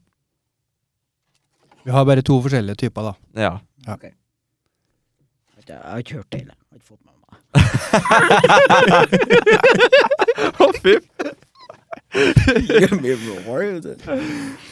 [1.85, 3.13] Vi har bare to forskjellige typer, da.
[3.43, 3.59] Ja.
[5.69, 7.29] Jeg har ikke hørt det, jeg har ikke fått med meg
[10.59, 10.95] Å, fy
[12.13, 13.63] Give me roar.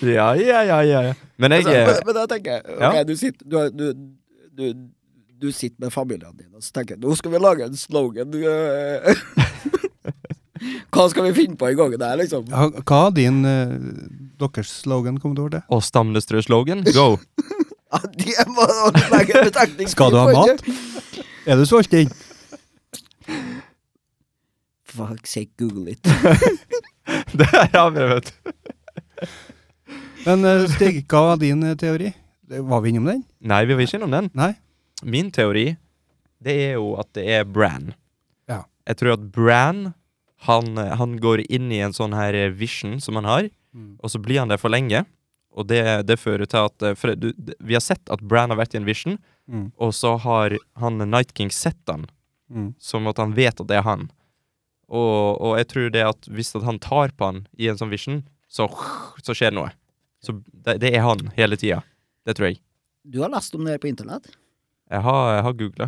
[0.04, 1.00] Ja, ja, ja, ja.
[1.08, 1.14] ja.
[1.40, 3.02] Men jeg Altså, eh, men, men da tenker jeg Ok, Ja.
[3.04, 3.94] du sitter du, har- du,
[4.56, 4.72] du,
[5.40, 8.34] du sitter med familien din og så tenker jeg, nå skal vi lage en slogan.
[8.34, 9.14] øh.
[10.92, 12.44] Hva skal vi finne på i gangen der, liksom?
[12.50, 13.76] Ja, Hva er din uh,
[14.42, 15.62] deres slogan, kom du over det?
[15.72, 17.16] Og Stamnestrø-slogan, go!
[17.90, 18.64] Ja, det må
[19.10, 20.60] legge en betenkning Skal du ha mat?
[21.42, 22.12] Er du sulten?
[24.90, 26.02] Fuck sake, google it.
[27.38, 28.52] det har jeg vet du.
[30.26, 32.10] Men eh, Stig, hva var din eh, teori?
[32.50, 33.22] Var vi innom den?
[33.46, 34.30] Nei, vi var ikke innom den.
[34.34, 34.50] Nei?
[35.06, 35.76] Min teori,
[36.42, 37.92] det er jo at det er Bran.
[38.50, 38.64] Ja.
[38.90, 39.92] Jeg tror at Bran,
[40.48, 43.48] han, han går inn i en sånn her vision som han har,
[44.02, 45.04] og så blir han der for lenge.
[45.54, 48.58] Og det, det fører til at eh, for du, Vi har sett at Bran har
[48.60, 49.18] vært i en vision,
[49.50, 49.72] Mm.
[49.82, 52.04] og så har han Night King sett han,
[52.50, 52.68] Mm.
[52.78, 54.04] som at han vet at det er han.
[54.90, 57.90] Og, og jeg tror det at hvis at han tar på han i en sånn
[57.90, 58.20] vision,
[58.50, 58.68] så,
[59.22, 59.72] så skjer det noe.
[60.22, 61.80] Så det, det er han hele tida.
[62.26, 62.60] Det tror jeg.
[63.04, 64.26] Du har lest om det her på internett?
[64.90, 65.86] Jeg har, jeg har googla.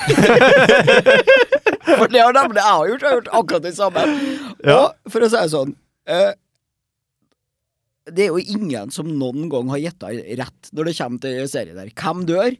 [2.00, 3.02] For det har nemlig jeg har gjort.
[3.02, 4.04] Jeg har gjort akkurat det samme.
[4.66, 4.76] Ja.
[4.76, 5.70] Og for å si det sånn
[6.12, 6.32] eh,
[8.12, 11.78] Det er jo ingen som noen gang har gjetta rett når det kommer til serien
[11.80, 11.92] der.
[11.96, 12.50] Hvem dør?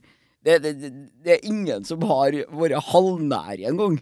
[0.41, 0.91] Det, det, det,
[1.27, 3.99] det er ingen som har vært halvnær engang.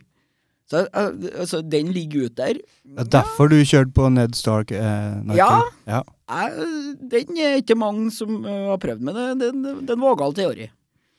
[0.70, 1.10] Så eh,
[1.40, 2.60] altså, den ligger ute der.
[2.84, 4.70] Det er derfor du kjørte på Ned Stark?
[4.70, 5.50] Eh, Ja.
[5.90, 6.04] Ja.
[6.28, 9.48] Jeg, den er ikke mange som eh, har prøvd, med det, det,
[9.88, 10.66] er en vågal teori.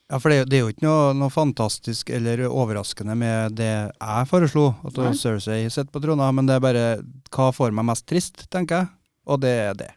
[0.10, 4.30] Ja, for det, det er jo ikke noe, noe fantastisk eller overraskende med det jeg
[4.30, 4.98] foreslo, at.
[5.18, 6.86] Cersei sitter på trona, men det er bare
[7.34, 8.92] hva får meg mest trist, tenker jeg.
[9.30, 9.92] Og det er det.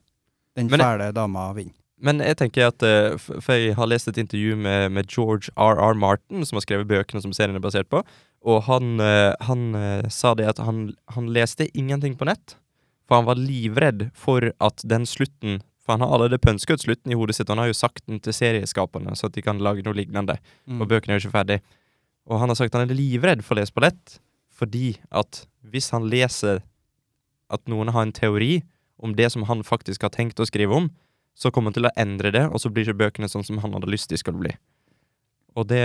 [0.57, 1.77] Den Men jeg- fæle dama vinner.
[2.03, 5.95] Men jeg tenker at eh, For jeg har lest et intervju med, med George R.R.
[5.95, 8.03] Martin, som har skrevet bøkene som serien er basert på.
[8.43, 9.69] Og han, eh, han
[10.11, 12.57] sa det at han, han leste ingenting på nett.
[13.09, 17.11] For han var livredd for at den slutten For han har allerede pønska ut slutten
[17.11, 17.49] i hodet sitt.
[17.51, 20.37] og Han har jo sagt den til serieskaperne, så at de kan lage noe lignende.
[20.71, 20.79] Mm.
[20.81, 21.57] Og bøkene er jo ikke ferdig.
[22.31, 24.21] Og han har sagt han er livredd for å lese på lett,
[24.55, 26.63] fordi at hvis han leser
[27.51, 28.63] at noen har en teori
[29.03, 30.87] om det som han faktisk har tenkt å skrive om,
[31.35, 33.75] så kommer han til å endre det, og så blir ikke bøkene sånn som han
[33.75, 34.55] hadde lyst de skulle bli.
[35.59, 35.83] Og det,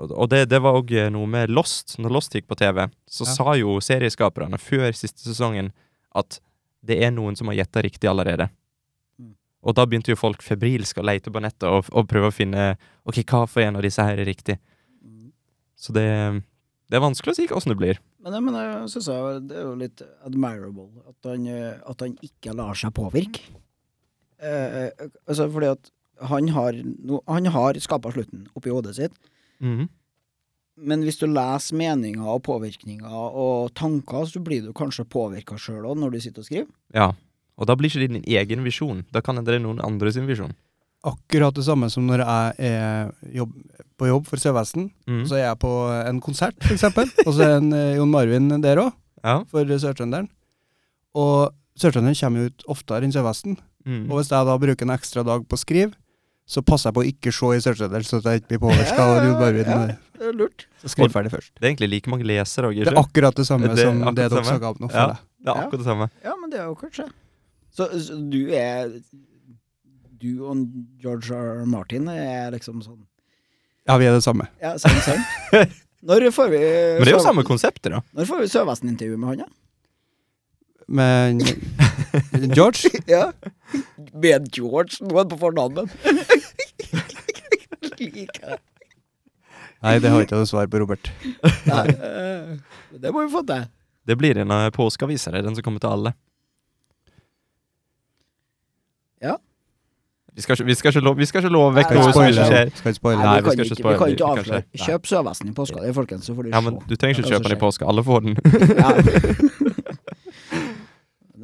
[0.00, 1.98] og det, det var òg noe med Lost.
[2.00, 3.34] Når Lost gikk på TV, så Ja.
[3.36, 5.72] sa jo serieskaperne før siste sesongen
[6.16, 6.40] at
[6.86, 8.48] det er noen som har gjetta riktig allerede.
[9.18, 9.34] Mm.
[9.66, 12.74] Og da begynte jo folk febrilsk å leite på nettet og, og prøve å finne
[13.06, 14.58] Ok, hva for en av disse her er riktig.
[15.76, 16.06] Så det,
[16.88, 17.98] det er vanskelig å si åssen det blir.
[18.24, 21.44] Men, men jeg synes jeg, det er jo litt admirable at han,
[21.86, 23.44] at han ikke lar seg påvirke.
[24.40, 25.92] Eh, eh, altså fordi at
[26.32, 29.16] han har, no, han har skapa slutten oppi hodet sitt,
[29.56, 29.86] Mhm.
[30.76, 35.86] Men hvis du leser meninger og påvirkninger og tanker, så blir du kanskje påvirka sjøl
[35.88, 36.68] òg når du sitter og skriver.
[36.94, 37.10] Ja.
[37.56, 39.04] Og da blir ikke det din egen visjon.
[39.14, 40.52] Da kan det være noen andre sin visjon.
[41.06, 43.52] Akkurat det samme som når jeg er jobb,
[43.96, 44.90] på jobb for Sørvesten.
[45.08, 45.22] Mm.
[45.28, 47.08] Så er jeg på en konsert, eksempel.
[47.24, 48.92] og så er en, eh, Jon Marvin der òg,
[49.24, 49.44] Ja.
[49.44, 50.28] for Sør-Trønderen.
[51.14, 53.56] Og Sør-Trønderen kommer jo ut oftere enn Sørvesten.
[53.86, 54.10] Mm.
[54.10, 55.92] Og hvis jeg da bruker en ekstra dag på å skrive,
[56.46, 58.98] så passer jeg på å ikke se i Sør-Trønderen, så at jeg ikke blir påvirka
[58.98, 59.64] av Jon Marvin.
[59.72, 59.96] ja.
[60.36, 60.66] Lurt.
[60.82, 61.52] Så skriv ferdig først.
[61.56, 64.14] Det er egentlig like mange lesere òg, Det er akkurat det samme Det som det
[64.16, 64.90] det dere snakka om nå.
[64.92, 65.06] Ja.
[65.40, 66.08] Det er akkurat det samme.
[66.24, 67.08] Ja, men det er jo kanskje
[67.70, 68.92] Så, så du er
[70.16, 70.56] Du og
[71.02, 71.62] George R.
[71.62, 71.66] R.
[71.66, 73.02] Martin er liksom sånn
[73.86, 74.48] Ja, vi er det samme.
[74.62, 75.66] Ja, samme samme.
[76.06, 78.00] Når får vi Men det er jo samme konseptet, da.
[78.14, 79.50] Når får vi Sørvesten-intervju med han, da?
[80.86, 81.40] Men
[82.56, 83.32] George Ja.
[84.14, 85.90] Med George, det på fornavnet.
[87.98, 88.58] Liker det.
[89.86, 91.10] Nei, det har ikke jeg noe svar på, Robert.
[91.70, 92.54] Nei, eh,
[92.98, 93.66] det må vi få til.
[94.06, 96.12] Det blir en av påskeaviser, den som kommer til alle.
[99.22, 99.36] Ja.
[100.36, 102.44] Vi skal ikke, vi skal ikke, love, vi skal ikke love vekk noe som ikke
[102.50, 102.70] skjer.
[102.76, 103.22] Skal ikke spoile.
[103.22, 103.94] Nei, vi, skal ikke, spoile.
[103.96, 104.62] vi kan ikke avsløre.
[104.84, 106.90] Kjøp Sørvesten i påska, det, folkens, så får du Ja, men se.
[106.90, 107.88] du trenger ikke kjøpe den i påska.
[107.88, 108.36] Alle får den.
[108.76, 108.90] Ja.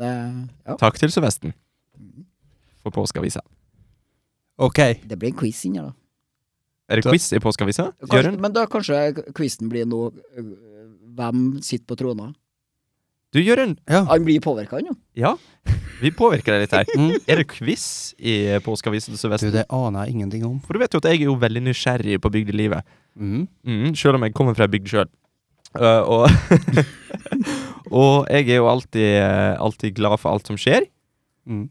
[0.02, 0.10] Det,
[0.66, 0.74] ja.
[0.80, 1.52] Takk til Sørvesten
[2.82, 3.40] for påskeavisa.
[4.58, 4.78] Ok.
[5.08, 5.92] det blir en quiz inni da.
[6.92, 7.88] Er det quiz i påskeavisa?
[8.04, 9.00] Kanskje, men da kanskje
[9.32, 10.52] quizen blir nå øh,
[11.16, 12.30] Hvem sitter på trona?
[13.32, 13.78] Du, Jørund.
[13.88, 14.02] Ja.
[14.10, 14.94] Han blir påvirka, han jo.
[15.16, 15.34] Ja,
[16.02, 16.88] vi påvirker deg litt her.
[16.98, 17.12] Mm.
[17.30, 17.84] Er det quiz
[18.18, 18.34] i
[18.64, 19.46] Påskeavisen Sør-Vest?
[19.54, 20.58] Det aner jeg ingenting om.
[20.64, 22.88] For du vet jo at jeg er jo veldig nysgjerrig på bygdelivet.
[23.14, 23.46] Mm.
[23.68, 25.12] Mm, selv om jeg kommer fra ei bygd sjøl.
[25.80, 26.26] og,
[28.02, 30.88] og jeg er jo alltid, eh, alltid glad for alt som skjer.
[31.48, 31.68] Mm.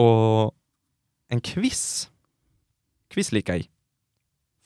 [0.00, 0.54] Og
[1.32, 1.84] en quiz
[3.12, 3.68] Quiz liker jeg.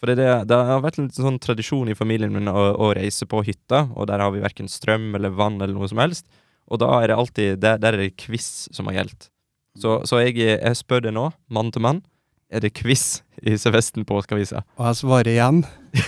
[0.06, 2.92] For det, er det, det har vært en sånn tradisjon i familien min å, å
[2.94, 6.28] reise på hytta, og der har vi verken strøm eller vann eller noe som helst.
[6.70, 9.26] Og da er det alltid Der, der er det quiz som har gjeldt.
[9.74, 12.04] Så, så jeg, jeg spør deg nå, mann til mann,
[12.46, 14.62] er det quiz i Sørvesten påskeavisa?
[14.78, 15.64] Og jeg svarer igjen,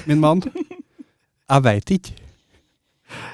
[0.07, 0.47] min mann.
[0.47, 2.15] Jeg veit ikke.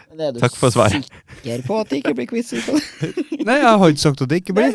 [0.09, 0.97] Men er du Takk for svar.
[0.97, 2.55] sikker på at det ikke blir quiz?
[3.45, 4.73] Nei, jeg har ikke sagt at det ikke blir.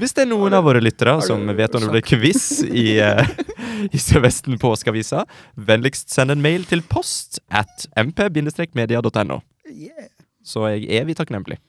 [0.00, 3.28] Hvis det er noen av våre lyttere som vet om det blir quiz i, eh,
[3.94, 5.22] i Sørvesten påskeavisa,
[5.54, 9.38] vennligst send en mail til post at mp-media.no.
[9.70, 10.10] Yeah.
[10.44, 11.60] Så jeg er evig takknemlig.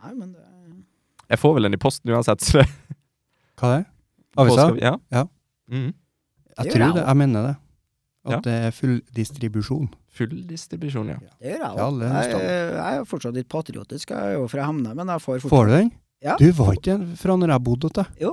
[0.00, 0.44] Nei, men det
[1.26, 2.44] Jeg får vel den i posten uansett.
[3.58, 3.86] Hva er det?
[4.38, 4.66] Avisa?
[4.78, 4.94] Ja.
[5.10, 5.24] Ja.
[5.72, 5.90] Mm.
[6.56, 7.02] Jeg tror det.
[7.02, 7.54] Jeg mener det.
[8.26, 8.40] At Ja.
[8.42, 9.88] det er full distribusjon.
[10.16, 11.18] Full distribusjon, ja.
[11.40, 12.00] Det gjør jeg òg.
[12.02, 12.30] Jeg,
[12.74, 14.10] jeg er fortsatt litt patriotisk.
[14.10, 15.90] Jeg er jo fra Hemne, men jeg får fortsatt Får du den?
[16.24, 16.36] Ja.
[16.40, 18.26] Du var ikke fra når jeg bodde hos deg.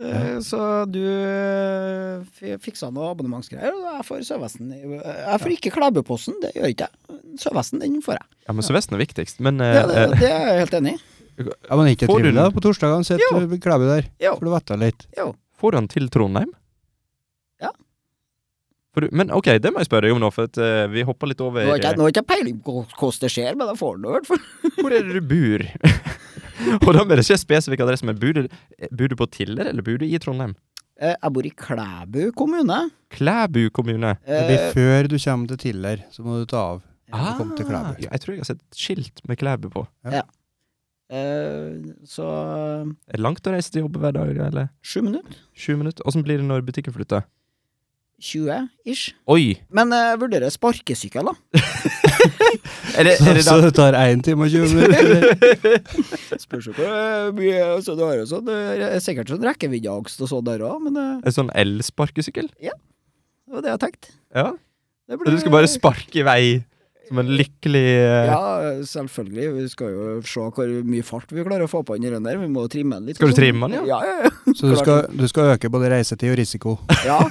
[0.00, 4.70] Eh, Så du eh, fiksa noe abonnementsgreier, og jeg får Sørvesten.
[4.72, 7.18] Jeg får ikke Klæbuposten, det gjør ikke jeg.
[7.42, 8.26] Sørvesten, den får jeg.
[8.48, 9.40] Ja, Men Sørvesten er viktigst.
[9.44, 11.00] Men Det, eh, det, eh, det er jeg helt enig i.
[11.40, 12.50] Ja, men ikke Får du trivelig da?
[12.52, 13.58] På torsdagene sitter Jo.
[13.64, 14.08] Klæbu der.
[14.20, 14.34] Jo.
[14.36, 15.06] For du vite litt.
[15.16, 15.34] jo.
[15.60, 16.50] får han til Trondheim?
[17.60, 17.70] Ja.
[18.94, 21.02] For du, men ok, det må jeg spørre deg om nå, for at, uh, vi
[21.04, 21.78] hopper litt over Nå har
[22.08, 24.42] ikke jeg- peiling på hvordan det skjer, men jeg får det i hvert fall.
[24.80, 25.64] Hvor er det du bor?
[26.86, 28.42] Og da blir det ikke spesifikk adresse, men bor du,
[28.90, 30.54] bor du på Tiller, eller bor du i Trondheim?
[31.00, 32.78] Eh, Jeg bor i Klæbu kommune.
[33.10, 34.14] Klæbu kommune.
[34.26, 36.82] Det blir Eh, før du kommer til Tiller, så må du ta av.
[37.12, 37.94] Ah, du til Klæbu.
[38.04, 39.86] ja, jeg tror jeg har sett skilt med Klæbu på.
[40.06, 40.22] eh,
[42.06, 42.22] Så
[43.08, 44.68] Er det langt å reise til jobb hver dag, eller?
[44.82, 45.34] sju minutter.
[45.56, 46.04] Sju minutter?
[46.06, 47.24] Åssen blir det når butikken flytter?
[48.20, 49.14] 20 ish.
[49.26, 49.56] Oi!
[49.72, 51.34] Men jeg vurderer sparkesykkel, da.
[52.98, 55.82] Er det, Så, er det så det tar 1 time og 20 minutter.
[56.44, 60.32] Spørs jo hvor mye så du har jo sånn, det er sikkert sånn rekkeviddeangst og
[60.32, 62.50] sånn der òg, men En sånn elsparkesykkel?
[62.60, 64.12] det var det jeg tenkte.
[64.34, 64.50] Ja.
[65.10, 66.42] Det Så du skal bare sparke i vei
[67.10, 68.30] som en lykkelig uh...
[68.30, 68.40] Ja,
[68.86, 69.46] selvfølgelig.
[69.56, 72.38] Vi skal jo se hvor mye fart vi klarer å få på den der.
[72.38, 73.18] Vi må trimme den litt.
[73.18, 73.98] Skal du trimme den, ja?
[73.98, 74.54] Ja, ja, ja.
[74.58, 76.78] Så du skal, du skal øke både reisetid og risiko.
[77.06, 77.18] ja.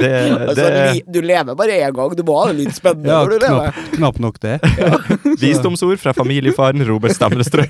[0.00, 3.18] Det, Altså, det du lever bare én gang, du må ha det litt spennende ja,
[3.20, 3.66] når du lever.
[3.74, 4.54] knapt, knapt nok det.
[5.42, 7.66] Visdomsord fra familiefaren Robert Stamlestrø.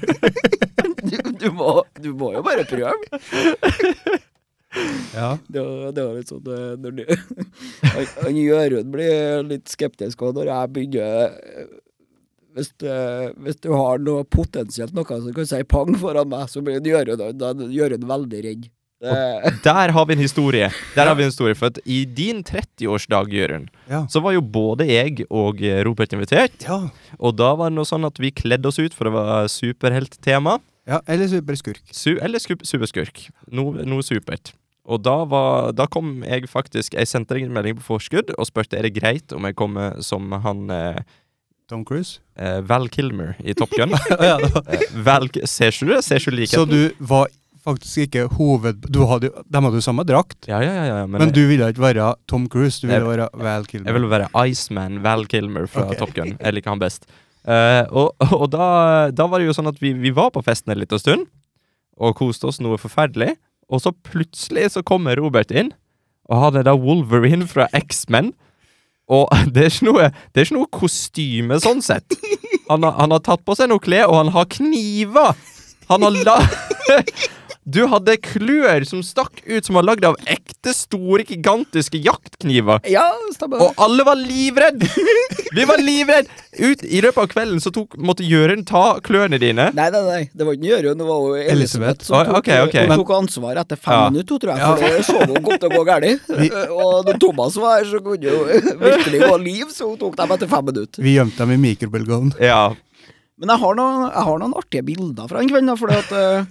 [1.02, 4.20] Du, du, må, du må jo bare prøve.
[5.14, 5.34] Ja.
[5.50, 7.04] Det var, det var litt sånn eh, når du,
[8.22, 11.70] han, Jørund blir litt skeptisk og når jeg begynner eh,
[12.54, 16.62] hvis, eh, hvis du har noe potensielt noe som kan si pang foran meg, så
[16.66, 18.68] blir Jørund veldig redd.
[19.64, 20.66] Der har vi en historie.
[20.92, 24.02] Der har vi en historie For i din 30-årsdag, Jørund, Ja.
[24.12, 26.66] så var jo både jeg og Robert invitert.
[26.66, 26.82] ja.
[27.18, 30.58] Og da var det noe sånn at vi kledde oss ut, for det var superhelttema.
[30.90, 31.80] Ja, eller superskurk.
[31.94, 33.28] Su eller superskurk.
[33.54, 34.52] Noe, noe supert.
[34.88, 38.46] Og da, var, da kom jeg faktisk Jeg sendte deg en melding på forskudd og
[38.48, 41.02] spurte er det greit om jeg kommer som han eh,
[41.70, 42.18] Tom Cruise.
[42.40, 43.92] eh, Val Kilmer i Top Gun.
[44.16, 46.00] Eh, Val, ser ikke du det?
[46.06, 47.28] Ser ikke du Så du var
[47.60, 48.80] faktisk ikke hoved...
[48.88, 51.06] Du hadde, de hadde jo samme drakt, Ja, ja, ja, ja.
[51.06, 53.86] Men, men, du ville ikke være Tom Cruise, du ville Jeg- være Val Kilmer.
[53.90, 55.98] jeg ville være Iceman Val Kilmer fra okay.
[56.00, 56.32] Top Gun.
[56.40, 57.04] Jeg liker han best.
[57.44, 60.72] Eh, og og da, da var det jo sånn at vi, vi var på festen
[60.72, 61.28] en liten stund
[62.00, 63.36] og koste oss noe forferdelig.
[63.70, 65.72] Og så plutselig så kommer Robert inn,
[66.30, 68.32] Og han er da Wolverine fra X-Men.
[69.10, 72.14] Og det er, noe, det er ikke noe kostyme sånn sett.
[72.70, 75.34] Han har, han har tatt på seg noe klær, og han har kniver!
[75.90, 76.36] Han har la...
[77.70, 82.80] Du hadde klør som stakk ut, som var lagd av ekte, store, gigantiske jaktkniver.
[82.90, 83.04] Ja,
[83.36, 83.60] stemmer.
[83.62, 84.88] Og alle var livredde!
[85.56, 86.32] Vi var livredde!
[86.60, 89.68] Ut I løpet av kvelden så tok, måtte Jørund ta klørne dine.
[89.76, 92.06] Nei, nei, nei, det var ikke Jørund, det var jo Elisabeth Elisabeth.
[92.08, 92.76] som tok, ok, ok.
[92.80, 94.10] hun Men- tok ansvar etter fem Ja.
[94.10, 94.60] minutter, tror jeg.
[94.66, 96.30] For det så hun godt å gå galt.
[96.80, 100.16] Og når Thomas var her, så kunne hun jo virkelig gå liv, så hun tok
[100.18, 101.04] dem etter fem minutter.
[101.06, 102.34] Vi gjemte dem i mikrobølgeovnen.
[102.42, 102.62] Ja.
[103.40, 106.10] Men jeg har noen, jeg har noen artige bilder fra den kvelden, da, fordi at
[106.12, 106.48] eh,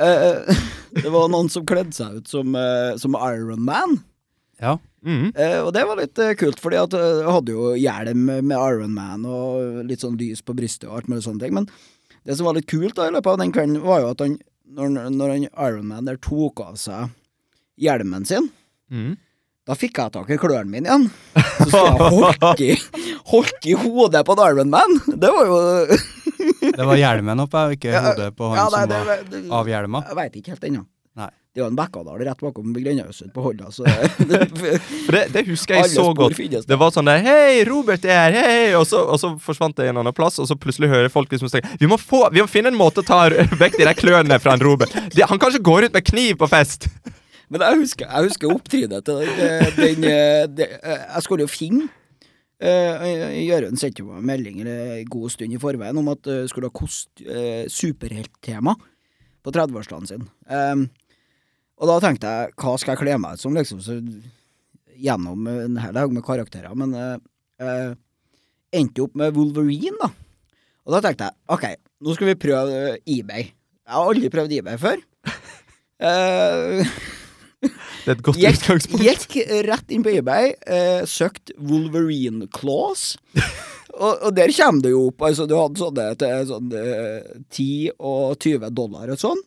[0.00, 0.60] eh,
[1.02, 3.98] Det var noen som kledde seg ut som, uh, som Iron Man.
[4.62, 4.78] Ja.
[5.04, 5.28] Mm.
[5.36, 8.54] Eh, og det var litt eh, kult, fordi at eh, jeg hadde jo hjelm med
[8.56, 11.52] Iron Man og litt sånn lys på brystet og alt mulig sånne ting.
[11.58, 11.68] Men
[12.26, 14.38] det som var litt kult da i løpet av den kvelden, var jo at han,
[14.66, 17.12] når, når han Iron Man der tok av seg
[17.80, 18.48] hjelmen sin,
[18.86, 19.16] Mm.
[19.66, 21.06] da fikk jeg tak i klørne mine igjen.
[21.58, 22.72] Så skulle jeg holdt i,
[23.34, 24.98] holdt i hodet på en Iron Man.
[25.12, 25.56] Det var jo
[26.76, 29.40] Det var hjelmen oppe, ikke Ja, hodet på han ja, nei, som det, var det,
[29.60, 30.04] av hjelma.
[30.10, 30.84] Jeg veit ikke helt ennå.
[31.56, 34.40] Det er jo en Bekkadal rett bakom Grenjahuset på Holda, så det,
[35.06, 36.36] For det, det husker jeg så godt.
[36.68, 38.36] Det var sånn der Hei, Robert er her!
[38.44, 38.66] Hei!
[38.76, 41.48] Og så, og så forsvant det en annen plass, og så plutselig hører folk liksom
[41.48, 43.22] si vi må, få, vi må finne en måte å ta
[43.62, 44.92] vekk de der klørne fra en Robert.
[45.16, 46.90] De, han kan ikke gå ut med kniv på fest!
[47.48, 51.52] Men jeg husker, jeg husker opptrinnet til den, den, den det- eh, Jeg skulle jo
[51.56, 51.94] finne eh,
[52.56, 56.74] Jørund sendte meg en melding en god stund i forveien om at det skulle ha
[56.74, 58.72] kost, eh, superhelttema
[59.44, 60.24] på 30-årsdagen sin.
[60.48, 60.86] Um,
[61.76, 63.98] og da tenkte jeg, hva skal jeg kle meg ut som, liksom, så,
[64.96, 66.72] gjennom en hel haug med karakterer.
[66.78, 67.18] Men eh,
[67.62, 67.92] eh,
[68.76, 70.10] endte opp med Wolverine, da.
[70.86, 71.66] Og da tenkte jeg, ok,
[72.06, 73.50] nå skal vi prøve eh, eBay.
[73.86, 75.04] Jeg har aldri prøvd eBay før.
[75.96, 76.90] Eh,
[78.06, 79.02] Det er et godt Gikk, utgangspunkt.
[79.02, 79.32] gikk
[79.66, 83.16] rett inn på eBay, eh, søkt Wolverine Claws.
[83.98, 87.90] og, og der kommer det jo opp altså Du hadde sånne til sånn, eh, 10
[87.98, 89.42] og 20 dollar og sånn.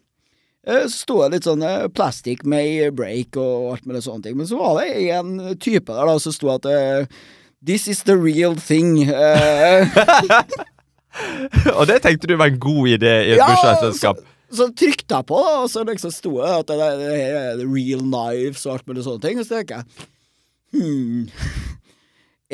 [0.68, 1.64] Eh, Så sto det litt sånn
[1.96, 4.36] plastikk may break og alt mulig sånne ting.
[4.42, 7.06] Men så var det en type der da som sto at eh,
[7.64, 9.06] This is the real thing.
[9.08, 9.88] Eh,
[11.78, 14.20] Og det tenkte du var en god idé i et Ja, bursdagsselskap.
[14.50, 18.02] Så trykte jeg på, da, og så liksom sto det at det, det er real
[18.02, 19.42] knives og alt mulig sånne ting.
[19.42, 20.08] Og så tenker jeg
[20.74, 21.30] hmm,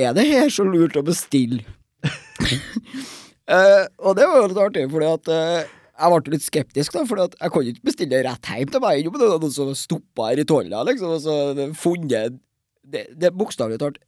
[0.03, 1.63] Er det her så lurt å bestille?
[2.05, 7.05] uh, og det var jo litt artig, fordi at uh, jeg ble litt skeptisk, da,
[7.07, 9.07] for jeg kunne ikke bestille rett hjem til meg.
[9.07, 12.41] Men det var noen som stoppa her i tolla, liksom, og så funnet
[12.85, 14.03] Det, er bokstavelig talt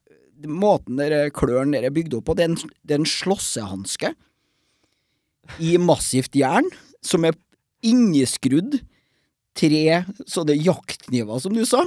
[0.46, 4.12] Måten der klørne der er bygd opp på, det er en, det en slåssehanske
[5.64, 6.68] i massivt jern,
[7.02, 7.34] som er
[7.86, 8.80] inneskrudd
[9.58, 11.82] tre sånne jaktkniver, som du sa.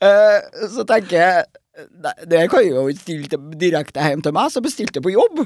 [0.00, 0.40] uh,
[0.74, 1.44] så tenker jeg
[2.00, 5.14] nei, Det kan jeg jo ikke stille direkte hjem til meg, så bestilte jeg på
[5.14, 5.44] jobb.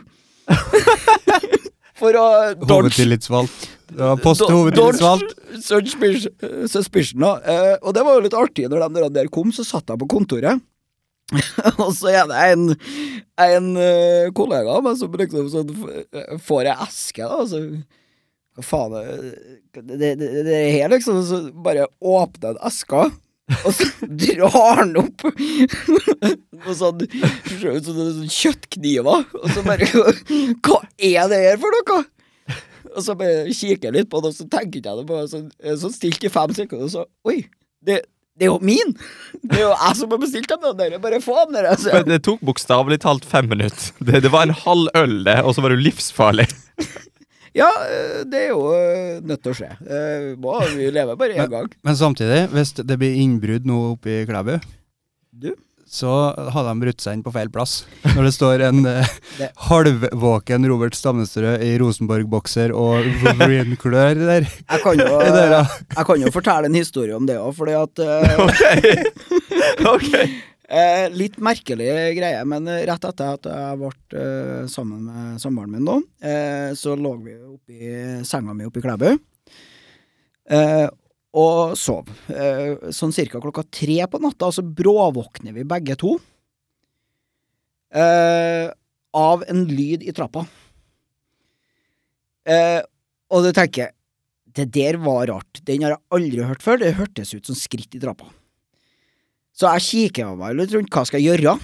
[1.99, 2.27] For å
[2.63, 3.67] Hovedtillitsvalgt.
[4.23, 5.33] Post hovedtillitsvalgt.
[6.71, 7.33] suspicion, da.
[7.43, 9.99] Uh, og det var jo litt artig når de der- der kom, så satt jeg
[9.99, 10.61] på kontoret.
[11.83, 12.63] og så er det en,
[13.45, 15.73] en uh, kollega av meg som liksom sånn,
[16.41, 17.43] får ei eske, da.
[17.51, 17.65] Så,
[18.59, 19.09] hva faen er
[19.79, 21.21] det, det, det, er her, liksom.
[21.23, 23.05] Så bare åpner en eske,
[23.65, 23.87] Og så
[24.25, 25.25] drar han opp
[26.67, 29.25] Og sånn, sånn, sånn kjøttkniver.
[29.39, 29.89] Og så bare
[30.67, 32.03] Hva er det her for noe?
[32.97, 35.43] Og så bare kikker jeg litt på det, og så tenker jeg det på Så,
[35.85, 37.43] så stilt i fem sekunder, og så Oi,
[37.85, 38.01] det,
[38.41, 38.95] det er jo min!
[39.45, 41.77] Det er jo jeg som har bestilt dem, der bare få dem, dere.
[41.77, 41.93] Altså.
[41.95, 43.93] Men det tok bokstavelig talt fem minutter.
[44.01, 46.49] Det, det var en halv øl, det, og så var du livsfarlig.
[47.57, 49.71] Ja, eh, det er jo eh, nødt til å skje.
[49.87, 51.71] Eh, Må, vi lever bare én gang.
[51.87, 54.59] Men samtidig, hvis det blir innbrudd nå oppe i Klæbu,
[55.33, 55.53] Du?
[55.89, 56.11] så
[56.53, 57.79] har de brutt seg inn på feil plass.
[58.13, 59.13] Når det står en eh,
[59.71, 64.45] halvvåken Robert Stamnestrø i Rosenborg-bokser og Wolverine-klør der.
[64.45, 65.17] Jeg kan, jo,
[65.97, 69.97] jeg kan jo fortelle en historie om det òg, fordi at eh, Ok.
[69.97, 70.13] ok.
[70.69, 71.89] Eh, litt merkelig
[72.19, 76.93] greie, men rett etter at jeg ble eh, sammen med samboeren min da, eh, så
[76.93, 77.93] lå vi oppi
[78.29, 79.07] senga mi oppe i Klæbu.
[80.53, 80.89] Eh,
[81.41, 82.11] og sov.
[82.29, 86.19] Eh, sånn cirka klokka tre på natta, så bråvåkner vi begge to.
[87.89, 88.69] Eh,
[89.17, 90.45] av en lyd i trappa.
[93.29, 93.91] Og du tenker
[94.59, 95.61] Det der var rart.
[95.69, 96.79] Den har jeg aldri hørt før.
[96.81, 98.27] Det hørtes ut som skritt i trappa.
[99.59, 99.83] Så jeg
[100.13, 101.57] kikker meg litt rundt hva skal jeg gjøre.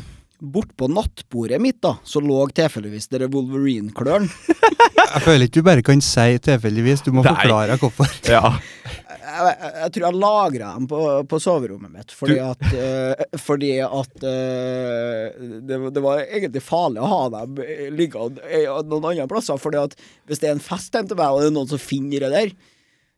[0.45, 4.27] Bortpå nattbordet mitt da, så lå tilfeldigvis dere Wolverine-kløren.
[5.15, 7.31] Jeg føler ikke du bare kan si tilfeldigvis, du må Nei.
[7.37, 8.11] forklare hvorfor.
[8.35, 8.41] Ja.
[8.51, 10.99] jeg, jeg, jeg tror jeg lagra dem på,
[11.31, 17.05] på soverommet mitt, fordi Du- at, uh, fordi at uh, det, det var egentlig farlig
[17.05, 17.63] å ha dem
[17.95, 19.61] liggende eh, noen andre plasser.
[19.63, 19.95] Fordi at
[20.27, 22.33] hvis det er en fest hjemme til meg, og det er noen som finner det
[22.35, 22.55] der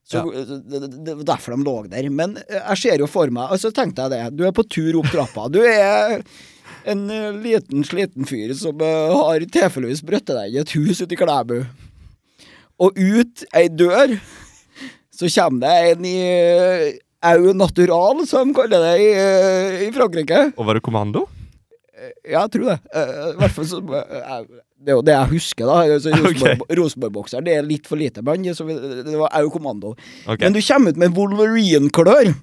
[0.06, 2.10] så det, det, det var derfor de lå der.
[2.14, 4.36] Men eh, jeg ser jo for meg Og så tenkte jeg det.
[4.38, 5.48] Du er på tur opp trappa.
[5.50, 6.20] Du er
[6.86, 11.16] en eh, liten, sliten fyr som eh, har tilfeldigvis brøttet deg i et hus ute
[11.16, 11.58] i Klæbu.
[12.86, 14.14] Og ut ei dør
[15.16, 19.92] så kommer det en i eh, au natural, som de kaller det i, eh, i
[19.94, 20.50] Frankrike.
[20.52, 21.24] Det kommando?
[21.96, 22.76] Ja, jeg tror det.
[22.92, 24.42] Eh, I hvert fall så eh,
[24.84, 25.76] Det er jo det jeg husker, da.
[25.96, 27.40] Altså, Rosenborg- Rosenborg-bokser.
[27.46, 28.20] Det er litt for lite,
[28.54, 28.76] så vi-
[29.06, 29.94] det var jo kommando.
[30.26, 30.44] Okay.
[30.44, 32.34] Men du kommer ut med Wolverine-klør.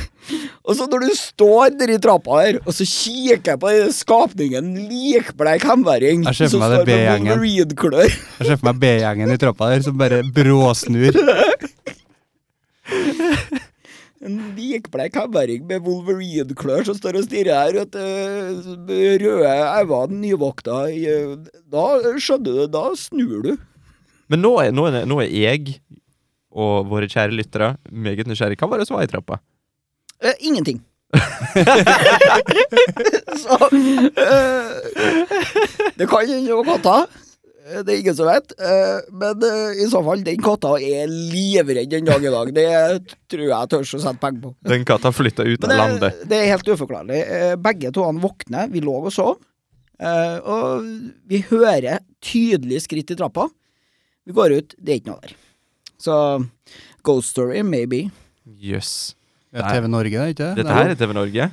[0.66, 3.92] og så når du står der i trappa her, og så kikker jeg på den
[3.92, 7.28] skapningen, likbleik hemværing, som står med.
[7.28, 11.12] Wolverine-klør Jeg ser for meg B-gjengen i trappa der som bare bråsnur.
[14.24, 17.96] En likbleik hemværing med Wolverine-klør som står og stirrer her, du.
[18.88, 20.78] Røde øyne, nyvåkna.
[20.88, 21.36] i-
[21.70, 21.84] Da
[22.18, 23.56] skjønner du, da snur du.
[24.28, 25.80] Men nå er, nå, er, nå er jeg
[26.56, 28.56] og våre kjære lyttere meget nysgjerrig.
[28.58, 29.38] Hva var det som var i trappa?
[30.24, 30.80] Eh, ingenting.
[33.42, 34.72] så eh,
[35.96, 36.96] Det kan hende noe godt, katta.
[37.66, 38.52] Eh, Det er ingen som vet.
[38.58, 42.52] Eh, men eh, i så fall, den katta er livredd den dag i dag.
[42.54, 42.66] Det
[43.32, 44.54] tror jeg jeg tør å sette penger på.
[44.70, 46.22] Den katta flytta ut av landet.
[46.30, 47.20] det, er helt uforklarlig.
[47.64, 48.70] Begge to han våkner.
[48.72, 49.36] Vi lå og sov.
[49.98, 50.86] Eh, og
[51.26, 53.48] vi hører tydelige skritt i trappa.
[54.26, 55.36] Vi går ut, det er ikke noe der.
[56.02, 56.14] Så
[57.06, 58.04] Ghost Story, maybe.
[58.44, 59.14] Jøss.
[59.54, 60.56] Det er TV Norge, det, ikke det?
[60.60, 61.46] Dette her er TV Norge.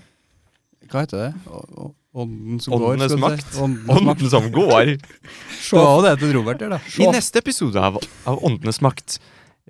[0.92, 1.30] Hva heter det?
[1.48, 3.46] Oh, å- Ånden som Åndenes går, makt.
[3.50, 3.60] si.
[3.64, 4.02] Åndenes makt.
[4.22, 4.92] Ånden som går.
[5.64, 6.80] Se hva det heter Robert der, da.
[7.02, 7.98] I neste episode av,
[8.30, 9.16] av Åndenes makt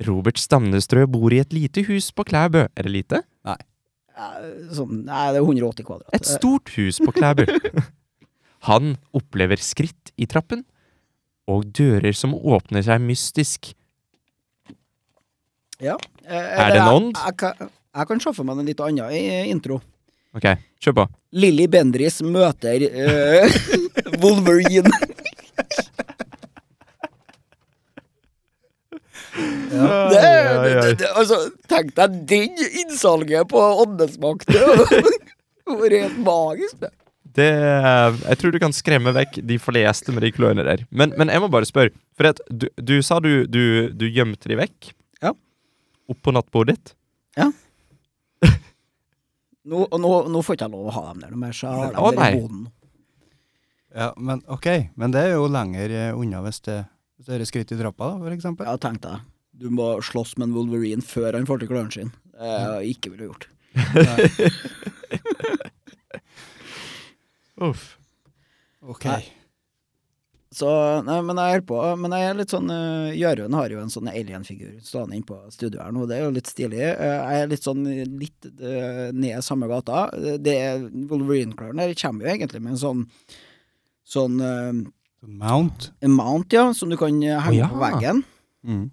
[0.08, 2.66] Robert Stamnestrø bor i et lite hus på Klæbø.
[2.76, 3.22] Er det lite?
[3.48, 3.56] Nei.
[4.76, 6.10] Sånn, nei, det er 180 kvadrat.
[6.18, 7.46] Et stort hus på Klæbø.
[8.68, 10.66] Han opplever skritt i trappen
[11.52, 13.72] og dører som åpner seg mystisk.
[15.84, 15.96] Ja.
[16.24, 17.18] Eh, Er det en ånd?
[17.18, 19.80] Jeg, kan- jeg kan se for meg en litt annen intro.
[20.34, 20.47] Ok,
[20.81, 21.05] kjør på.
[21.38, 23.57] Lilly Bendris møter uh,
[24.23, 24.89] Wolverine.
[29.73, 29.79] Det,
[30.13, 31.38] det, det, det, altså,
[31.69, 34.49] tenk deg den innsalget på Åndesmakt.
[35.63, 36.89] Det var helt magisk, det.
[37.34, 40.84] Det, jeg tror du kan skremme vekk de fleste med de klørne der.
[40.91, 44.51] Men, men jeg må bare spørre, for at du, du sa du, du, du gjemte
[44.51, 44.91] de vekk?
[45.23, 45.31] Ja.
[46.11, 46.93] Oppå nattbordet ditt?
[49.64, 51.76] Nå, og nå, nå får ikke jeg lov å ha dem der mer, så jeg
[51.80, 52.64] har dem der i boden.
[53.93, 54.68] Ja, men ok.
[54.99, 56.80] Men det er jo lenger eh, unna hvis det,
[57.16, 58.68] hvis det er skritt i trappa, da, for eksempel.
[58.68, 59.18] Ja, tenk deg.
[59.53, 62.11] Du må slåss med en Wolverine før han får til klørne sine.
[62.34, 63.43] Det har jeg ikke ville gjort.
[67.70, 67.86] Uff.
[68.82, 69.05] Ok.
[69.07, 69.24] Nei.
[70.54, 70.70] Så,
[71.08, 73.89] nei, men jeg er på Men jeg er litt sånn uh, Jørund har jo en
[73.89, 76.82] sånn alien-figur stående inne på studioet her nå, det er jo litt stilig.
[76.91, 77.82] Eh, jeg er litt sånn
[78.22, 80.04] litt uh, ned samme gata.
[80.14, 83.08] Eh, Det er Wolverine-klørne der kommer jo egentlig med en sånn
[84.14, 84.84] Sånn eh,
[85.24, 85.88] Sånn Mount.
[86.04, 87.70] en mount, ja, som du kan eh, henge oh, ja.
[87.72, 88.20] på veggen.
[88.68, 88.84] Mm.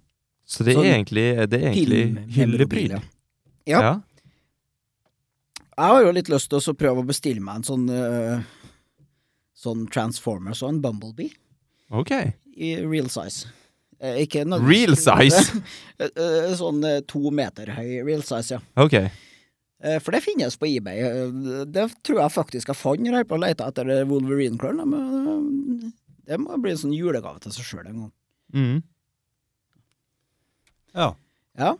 [0.47, 2.97] Så det er Sånn egentlig, det er egentlig Film-
[3.69, 3.81] Ja.
[3.83, 3.91] Ja.
[5.77, 8.41] Jeg har jo litt lyst til å prøve å bestille meg en sånn uh,
[9.61, 11.31] Sånn Transformers og en Bumblebee
[11.91, 12.11] Ok.
[12.61, 13.47] i real size.
[14.01, 15.41] Eh, ikke noe Real size?
[16.01, 18.59] Eh, eh, sånn eh, to meter høy real size, ja.
[18.81, 18.95] Ok.
[18.97, 21.01] Eh, For det finnes på eBay.
[21.05, 24.87] Eh, Det tror jeg faktisk jeg fant når jeg på å lete etter Wolverine-klørne.
[24.89, 25.27] Men
[25.85, 25.91] eh,
[26.31, 28.11] det må bli en sånn julegave til seg sjøl en gang.
[28.57, 28.81] Mm.
[30.97, 31.11] Ja.
[31.59, 31.75] Ja.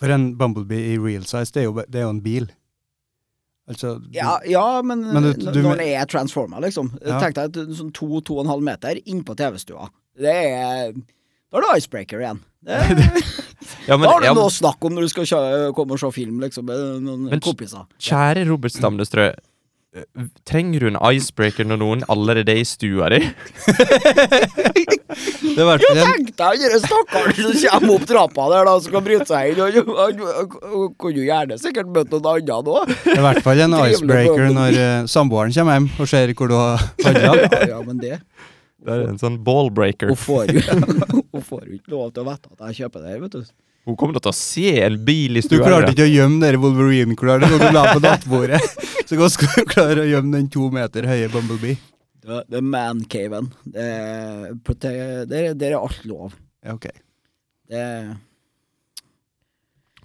[0.00, 2.50] For en Bumblebee i real size, det er jo, det er jo en bil.
[3.68, 6.92] Altså du- Ja, ja men, Men du- n- du- når det er transforma, liksom.
[7.04, 7.18] Ja.
[7.20, 9.88] Tenk deg et sånn to-to og en halv meter innpå TV-stua.
[10.16, 12.40] Det er Da er det icebreaker igjen.
[12.64, 12.76] Det,
[13.88, 16.10] Ja, men, da har du noe å snakke om når du skal komme og se
[16.12, 17.86] film, liksom, med noen Men- kompiser.
[17.98, 19.32] kjære Robert Stamnestrø.
[20.44, 23.20] Trenger du en icebreaker når noen allerede er i stua di?
[25.56, 29.04] Det var fall Tenk deg den stakkaren som kommer opp trappa der, da, som kan
[29.06, 29.60] bryte seg inn.
[29.62, 32.76] Han- Han han kunne jo gjerne sikkert møtt noen andre nå.
[32.90, 36.48] det er i hvert fall en icebreaker når eh, samboeren kommer hjem og ser hvor
[36.52, 37.32] du har handla.
[37.46, 38.18] Ja, ja, men det
[38.86, 40.12] Det er en sånn ballbreaker.
[40.12, 40.60] Hun får jo
[41.70, 43.42] jo ikke lov til å vite at jeg kjøper det, vet du.
[43.86, 47.50] Hun kommer til å se en bil i Du klarte ikke å gjemme den Wolverine-klærne
[47.52, 48.58] når du la på nattbordet.
[49.06, 51.78] Så hva skal du klare å gjemme den to meter høye Bumblebee.
[52.26, 53.52] Det det er mancaven.
[53.62, 56.34] Det er Der er alt lov.
[56.66, 56.88] Ja, ok.
[57.70, 57.82] Det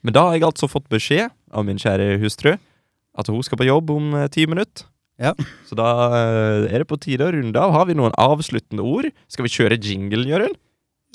[0.01, 2.53] Men da har jeg altså fått beskjed av min kjære hustru
[3.17, 4.85] at hun skal på jobb om eh, ti minutter.
[5.21, 5.33] Ja.
[5.67, 5.87] Så da
[6.17, 7.73] eh, er det på tide å runde av.
[7.75, 9.09] Har vi noen avsluttende ord?
[9.29, 10.57] Skal vi kjøre jingle, Jørund?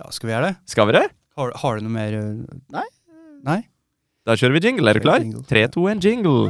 [0.02, 0.59] Ja, skal vi gjøre det?
[0.70, 1.06] Skal vi det?
[1.36, 2.86] Har, har du noe mer eh, Nei.
[3.44, 3.58] Nei?
[4.26, 4.88] Da kjører vi jingle.
[4.88, 5.20] Er du klar?
[5.20, 5.42] Jingle.
[5.50, 6.48] Tre, to, en jingle.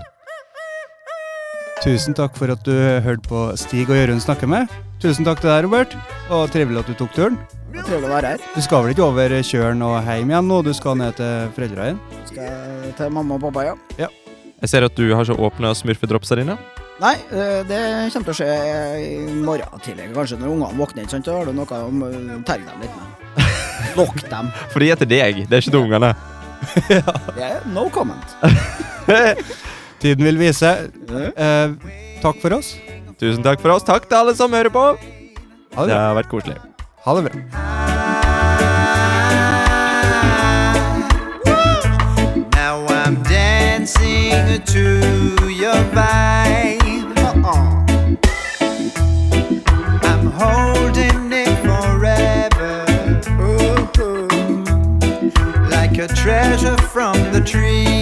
[1.82, 2.72] Tusen takk for at du
[3.04, 4.70] hørte på Stig og Jørund snakke med.
[5.02, 5.96] Tusen takk til deg, Robert.
[6.32, 7.40] Og trivelig at du tok turen.
[7.66, 8.46] Det var trivelig å være her.
[8.54, 10.60] Du skal vel ikke over kjølen og hjem igjen nå?
[10.64, 12.22] Du skal ned til foreldra dine?
[12.30, 13.74] Skal til mamma og pappa, ja.
[14.06, 14.10] ja.
[14.62, 16.56] Jeg ser at du har så åpna smurfedropsa dine.
[17.02, 17.82] Nei, eh, det
[18.14, 18.48] kommer til å skje
[19.02, 19.10] i
[19.42, 20.08] morgen tidlig.
[20.14, 23.45] Kanskje når ungene våkner, ikke sant, så har du noe å terge dem litt med.
[23.96, 24.50] Lokk dem.
[24.72, 26.14] For de er til deg, det er ikke til ungene.
[27.36, 28.36] Er no comment.
[30.02, 30.72] Tiden vil vise.
[31.36, 31.76] Eh,
[32.22, 32.74] takk for oss.
[33.20, 33.86] Tusen takk for oss.
[33.86, 34.86] Takk til alle som hører på.
[35.76, 36.56] Ha det Det har vært koselig.
[37.06, 37.34] Ha det bra.
[42.56, 45.78] Now I'm dancing to your
[56.08, 57.95] treasure from the tree.